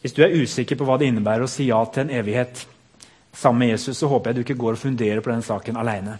Hvis 0.00 0.14
du 0.14 0.22
er 0.22 0.36
usikker 0.36 0.78
på 0.78 0.86
hva 0.86 0.98
det 1.00 1.08
innebærer 1.10 1.46
å 1.46 1.50
si 1.50 1.66
ja 1.66 1.80
til 1.90 2.04
en 2.04 2.12
evighet, 2.14 2.60
sammen 3.36 3.58
med 3.58 3.74
Jesus, 3.74 3.98
så 3.98 4.08
håper 4.08 4.30
jeg 4.30 4.36
du 4.36 4.44
ikke 4.46 4.58
går 4.60 4.76
og 4.76 4.80
funderer 4.80 5.20
på 5.20 5.30
den 5.30 5.44
saken 5.44 5.76
alene. 5.76 6.16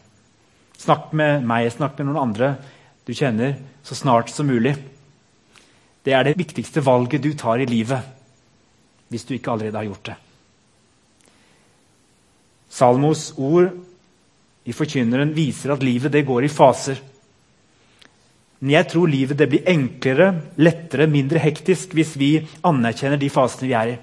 Snakk 0.77 1.13
med 1.17 1.47
meg, 1.49 1.71
snakk 1.73 1.97
med 1.99 2.11
noen 2.11 2.23
andre 2.29 2.53
du 3.07 3.15
kjenner, 3.17 3.57
så 3.87 3.97
snart 3.97 4.31
som 4.33 4.49
mulig. 4.51 4.75
Det 6.05 6.13
er 6.15 6.27
det 6.27 6.37
viktigste 6.39 6.85
valget 6.85 7.25
du 7.25 7.33
tar 7.39 7.63
i 7.63 7.69
livet, 7.69 8.03
hvis 9.09 9.25
du 9.25 9.35
ikke 9.37 9.55
allerede 9.55 9.79
har 9.79 9.89
gjort 9.89 10.09
det. 10.11 10.17
Salmos 12.77 13.31
ord 13.39 13.71
i 14.67 14.75
Forkynneren 14.75 15.33
viser 15.33 15.73
at 15.73 15.85
livet 15.87 16.13
det 16.13 16.27
går 16.27 16.45
i 16.45 16.53
faser. 16.53 16.99
Men 18.61 18.75
jeg 18.75 18.89
tror 18.91 19.09
livet 19.09 19.39
det 19.39 19.49
blir 19.53 19.69
enklere, 19.71 20.29
lettere, 20.59 21.07
mindre 21.09 21.41
hektisk 21.41 21.95
hvis 21.97 22.17
vi 22.19 22.31
anerkjenner 22.67 23.21
de 23.21 23.31
fasene 23.33 23.69
vi 23.69 23.77
er 23.79 23.93
i. 23.95 23.97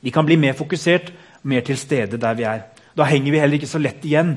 Vi 0.00 0.12
kan 0.14 0.24
bli 0.24 0.38
mer 0.40 0.56
fokusert 0.56 1.10
mer 1.42 1.64
til 1.66 1.78
stede 1.78 2.20
der 2.20 2.36
vi 2.36 2.46
er. 2.48 2.64
Da 2.96 3.06
henger 3.08 3.32
vi 3.32 3.40
heller 3.40 3.58
ikke 3.60 3.70
så 3.70 3.80
lett 3.80 4.04
igjen 4.04 4.34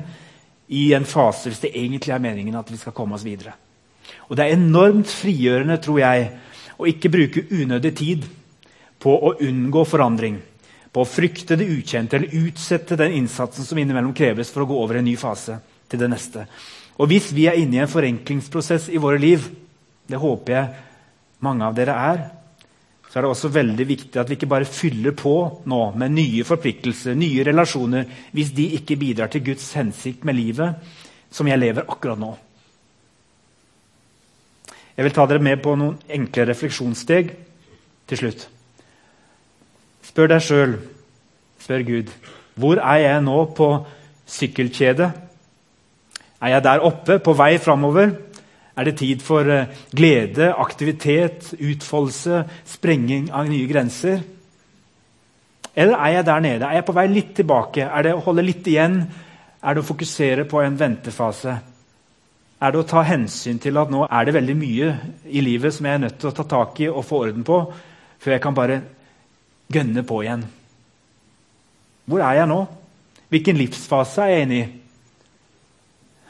i 0.68 0.86
en 0.96 1.04
fase 1.04 1.50
hvis 1.50 1.62
det 1.64 1.74
egentlig 1.74 2.14
er 2.14 2.22
meningen 2.22 2.56
at 2.56 2.70
vi 2.70 2.80
skal 2.80 2.94
komme 2.96 3.16
oss 3.16 3.26
videre. 3.26 3.54
Og 4.28 4.36
Det 4.36 4.44
er 4.44 4.56
enormt 4.56 5.10
frigjørende 5.10 5.78
tror 5.82 6.00
jeg, 6.00 6.30
å 6.78 6.88
ikke 6.88 7.12
bruke 7.12 7.44
unødig 7.52 7.92
tid 7.96 8.24
på 8.98 9.12
å 9.12 9.34
unngå 9.44 9.84
forandring, 9.86 10.38
på 10.92 11.02
å 11.02 11.08
frykte 11.08 11.58
det 11.60 11.68
ukjente 11.68 12.16
eller 12.16 12.48
utsette 12.48 12.96
den 12.98 13.18
innsatsen 13.20 13.66
som 13.66 13.78
innimellom 13.78 14.14
kreves 14.16 14.50
for 14.50 14.64
å 14.64 14.70
gå 14.70 14.78
over 14.80 14.98
en 14.98 15.06
ny 15.06 15.16
fase 15.20 15.58
til 15.90 16.00
det 16.00 16.10
neste. 16.10 16.46
Og 16.98 17.10
Hvis 17.10 17.32
vi 17.34 17.48
er 17.50 17.58
inne 17.58 17.80
i 17.80 17.82
en 17.82 17.90
forenklingsprosess 17.90 18.88
i 18.88 19.02
våre 19.02 19.18
liv, 19.18 19.44
det 20.06 20.20
håper 20.20 20.52
jeg 20.52 20.68
mange 21.44 21.66
av 21.66 21.74
dere 21.76 21.94
er, 21.98 22.24
så 23.14 23.20
er 23.20 23.22
det 23.22 23.30
også 23.30 23.48
veldig 23.54 23.84
viktig 23.86 24.18
at 24.18 24.26
vi 24.26 24.34
ikke 24.34 24.48
bare 24.50 24.66
fyller 24.66 25.12
på 25.14 25.32
nå 25.70 25.76
med 25.94 26.16
nye 26.16 26.42
forpliktelser, 26.42 27.14
nye 27.14 27.44
relasjoner, 27.46 28.08
hvis 28.34 28.50
de 28.56 28.64
ikke 28.74 28.96
bidrar 28.98 29.30
til 29.30 29.44
Guds 29.46 29.68
hensikt 29.78 30.24
med 30.26 30.34
livet 30.34 30.74
som 31.30 31.46
jeg 31.46 31.60
lever 31.62 31.86
akkurat 31.86 32.18
nå. 32.18 32.32
Jeg 34.96 35.06
vil 35.06 35.14
ta 35.14 35.28
dere 35.30 35.46
med 35.46 35.62
på 35.62 35.76
noen 35.78 35.94
enkle 36.10 36.48
refleksjonssteg 36.50 37.30
til 38.10 38.18
slutt. 38.18 38.48
Spør 40.10 40.34
deg 40.34 40.42
sjøl, 40.42 40.74
spør 41.62 41.86
Gud, 41.86 42.10
Hvor 42.58 42.82
er 42.82 42.98
jeg 42.98 43.22
nå 43.22 43.44
på 43.54 43.68
sykkelkjedet? 44.26 45.12
Er 46.42 46.56
jeg 46.56 46.66
der 46.66 46.82
oppe, 46.82 47.20
på 47.22 47.38
vei 47.38 47.58
framover? 47.62 48.10
Er 48.74 48.88
det 48.88 48.96
tid 48.98 49.22
for 49.22 49.46
eh, 49.50 49.70
glede, 49.94 50.50
aktivitet, 50.58 51.52
utfoldelse, 51.58 52.42
sprenging 52.66 53.28
av 53.30 53.46
nye 53.50 53.68
grenser? 53.70 54.24
Eller 55.74 55.98
er 55.98 56.16
jeg 56.16 56.26
der 56.26 56.42
nede? 56.42 56.66
Er 56.66 56.80
jeg 56.80 56.86
på 56.88 56.96
vei 56.96 57.06
litt 57.10 57.30
tilbake? 57.38 57.86
Er 57.86 58.06
det 58.06 58.16
å 58.16 58.24
holde 58.26 58.46
litt 58.46 58.66
igjen? 58.70 59.00
Er 59.62 59.74
det 59.74 59.82
å 59.84 59.86
fokusere 59.86 60.46
på 60.50 60.60
en 60.62 60.78
ventefase? 60.78 61.54
Er 62.62 62.74
det 62.74 62.82
å 62.82 62.88
ta 62.88 63.02
hensyn 63.06 63.58
til 63.62 63.78
at 63.78 63.90
nå 63.92 64.04
er 64.06 64.26
det 64.26 64.36
veldig 64.36 64.58
mye 64.58 64.92
i 65.26 65.42
livet 65.44 65.74
som 65.74 65.86
jeg 65.86 65.98
er 65.98 66.04
nødt 66.06 66.20
til 66.20 66.30
å 66.30 66.36
ta 66.36 66.46
tak 66.48 66.78
i 66.82 66.90
og 66.90 67.02
få 67.06 67.24
orden 67.26 67.46
på, 67.46 67.58
før 68.22 68.36
jeg 68.36 68.42
kan 68.42 68.56
bare 68.56 68.82
gønne 69.74 70.04
på 70.06 70.22
igjen? 70.22 70.46
Hvor 72.10 72.22
er 72.22 72.40
jeg 72.40 72.50
nå? 72.50 72.62
Hvilken 73.32 73.58
livsfase 73.58 74.22
er 74.24 74.34
jeg 74.34 74.46
inne 74.46 74.56
i? 74.58 74.64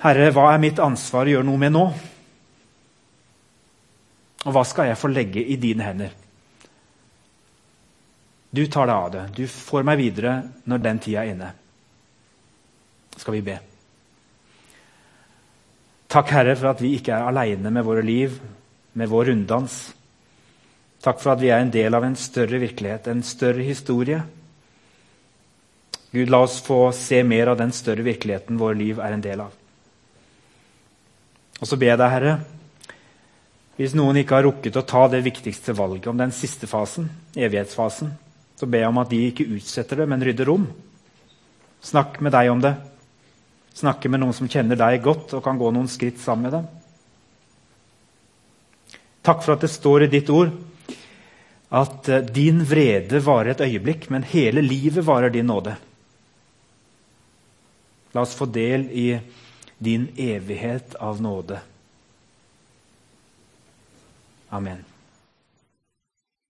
Herre, 0.05 0.33
hva 0.37 0.51
er 0.53 0.61
mitt 0.61 0.81
ansvar 0.83 1.29
å 1.29 1.39
gjøre 1.39 1.49
noe 1.49 1.61
med 1.61 1.73
nå? 1.73 1.85
Og 4.45 4.53
hva 4.53 4.65
skal 4.69 4.91
jeg 4.91 5.01
få 5.01 5.11
legge 5.13 5.41
i 5.41 5.57
dine 5.61 5.87
hender? 5.87 6.13
Du 8.55 8.63
tar 8.71 8.87
deg 8.87 8.95
av 8.95 9.11
det. 9.11 9.23
Du 9.35 9.45
får 9.51 9.87
meg 9.87 9.99
videre 9.99 10.35
når 10.71 10.83
den 10.85 11.01
tida 11.03 11.25
er 11.25 11.33
inne. 11.33 11.49
Skal 13.19 13.39
vi 13.39 13.45
be. 13.47 13.57
Takk, 16.15 16.31
Herre, 16.31 16.55
for 16.55 16.71
at 16.71 16.83
vi 16.85 16.93
ikke 16.95 17.17
er 17.17 17.27
aleine 17.27 17.73
med 17.75 17.87
våre 17.87 18.05
liv, 18.07 18.37
med 18.95 19.11
vår 19.11 19.33
runddans. 19.33 19.79
Takk 21.03 21.19
for 21.19 21.35
at 21.35 21.43
vi 21.43 21.51
er 21.51 21.65
en 21.65 21.73
del 21.75 21.97
av 21.97 22.07
en 22.07 22.15
større 22.17 22.61
virkelighet, 22.63 23.09
en 23.11 23.25
større 23.27 23.65
historie. 23.67 24.21
Gud, 26.15 26.31
la 26.31 26.45
oss 26.47 26.61
få 26.63 26.93
se 26.95 27.25
mer 27.27 27.51
av 27.51 27.59
den 27.59 27.75
større 27.75 28.07
virkeligheten 28.07 28.61
våre 28.61 28.79
liv 28.79 29.01
er 29.03 29.17
en 29.17 29.25
del 29.25 29.43
av. 29.43 29.57
Og 31.59 31.67
så 31.67 31.79
ber 31.81 31.91
jeg 31.91 31.99
deg, 31.99 32.13
Herre, 32.13 32.37
hvis 33.79 33.95
noen 33.99 34.21
ikke 34.21 34.37
har 34.39 34.47
rukket 34.47 34.77
å 34.79 34.87
ta 34.87 35.07
det 35.11 35.25
viktigste 35.25 35.75
valget 35.75 36.07
om 36.11 36.19
den 36.19 36.35
siste 36.35 36.69
fasen, 36.71 37.09
evighetsfasen, 37.35 38.13
så 38.55 38.69
jeg 38.71 38.87
om 38.87 39.01
at 39.03 39.11
de 39.11 39.19
ikke 39.29 39.49
utsetter 39.57 39.99
det, 39.99 40.07
men 40.09 40.23
rydder 40.23 40.47
rom. 40.47 40.69
Snakk 41.83 42.21
med 42.23 42.33
deg 42.33 42.51
om 42.53 42.63
det. 42.63 42.75
Snakke 43.75 44.09
med 44.09 44.23
noen 44.23 44.37
som 44.37 44.49
kjenner 44.49 44.79
deg 44.79 45.03
godt 45.03 45.35
og 45.35 45.43
kan 45.45 45.59
gå 45.59 45.73
noen 45.75 45.91
skritt 45.91 46.23
sammen 46.23 46.47
med 46.47 46.55
dem. 46.55 46.69
Takk 49.25 49.43
for 49.43 49.57
at 49.57 49.65
det 49.65 49.73
står 49.73 50.07
i 50.07 50.13
ditt 50.13 50.31
ord 50.31 50.53
at 51.75 52.09
eh, 52.13 52.23
din 52.31 52.63
vrede 52.69 53.19
varer 53.25 53.55
et 53.55 53.65
øyeblikk, 53.67 54.07
men 54.13 54.27
hele 54.31 54.63
livet 54.63 55.03
varer 55.07 55.33
din 55.35 55.49
nåde. 55.51 55.75
La 58.15 58.23
oss 58.23 58.37
få 58.39 58.47
del 58.47 58.87
i 58.95 59.09
din 59.83 60.07
evighet 60.15 60.95
av 61.03 61.19
nåde. 61.23 61.59
Amen. 64.55 64.94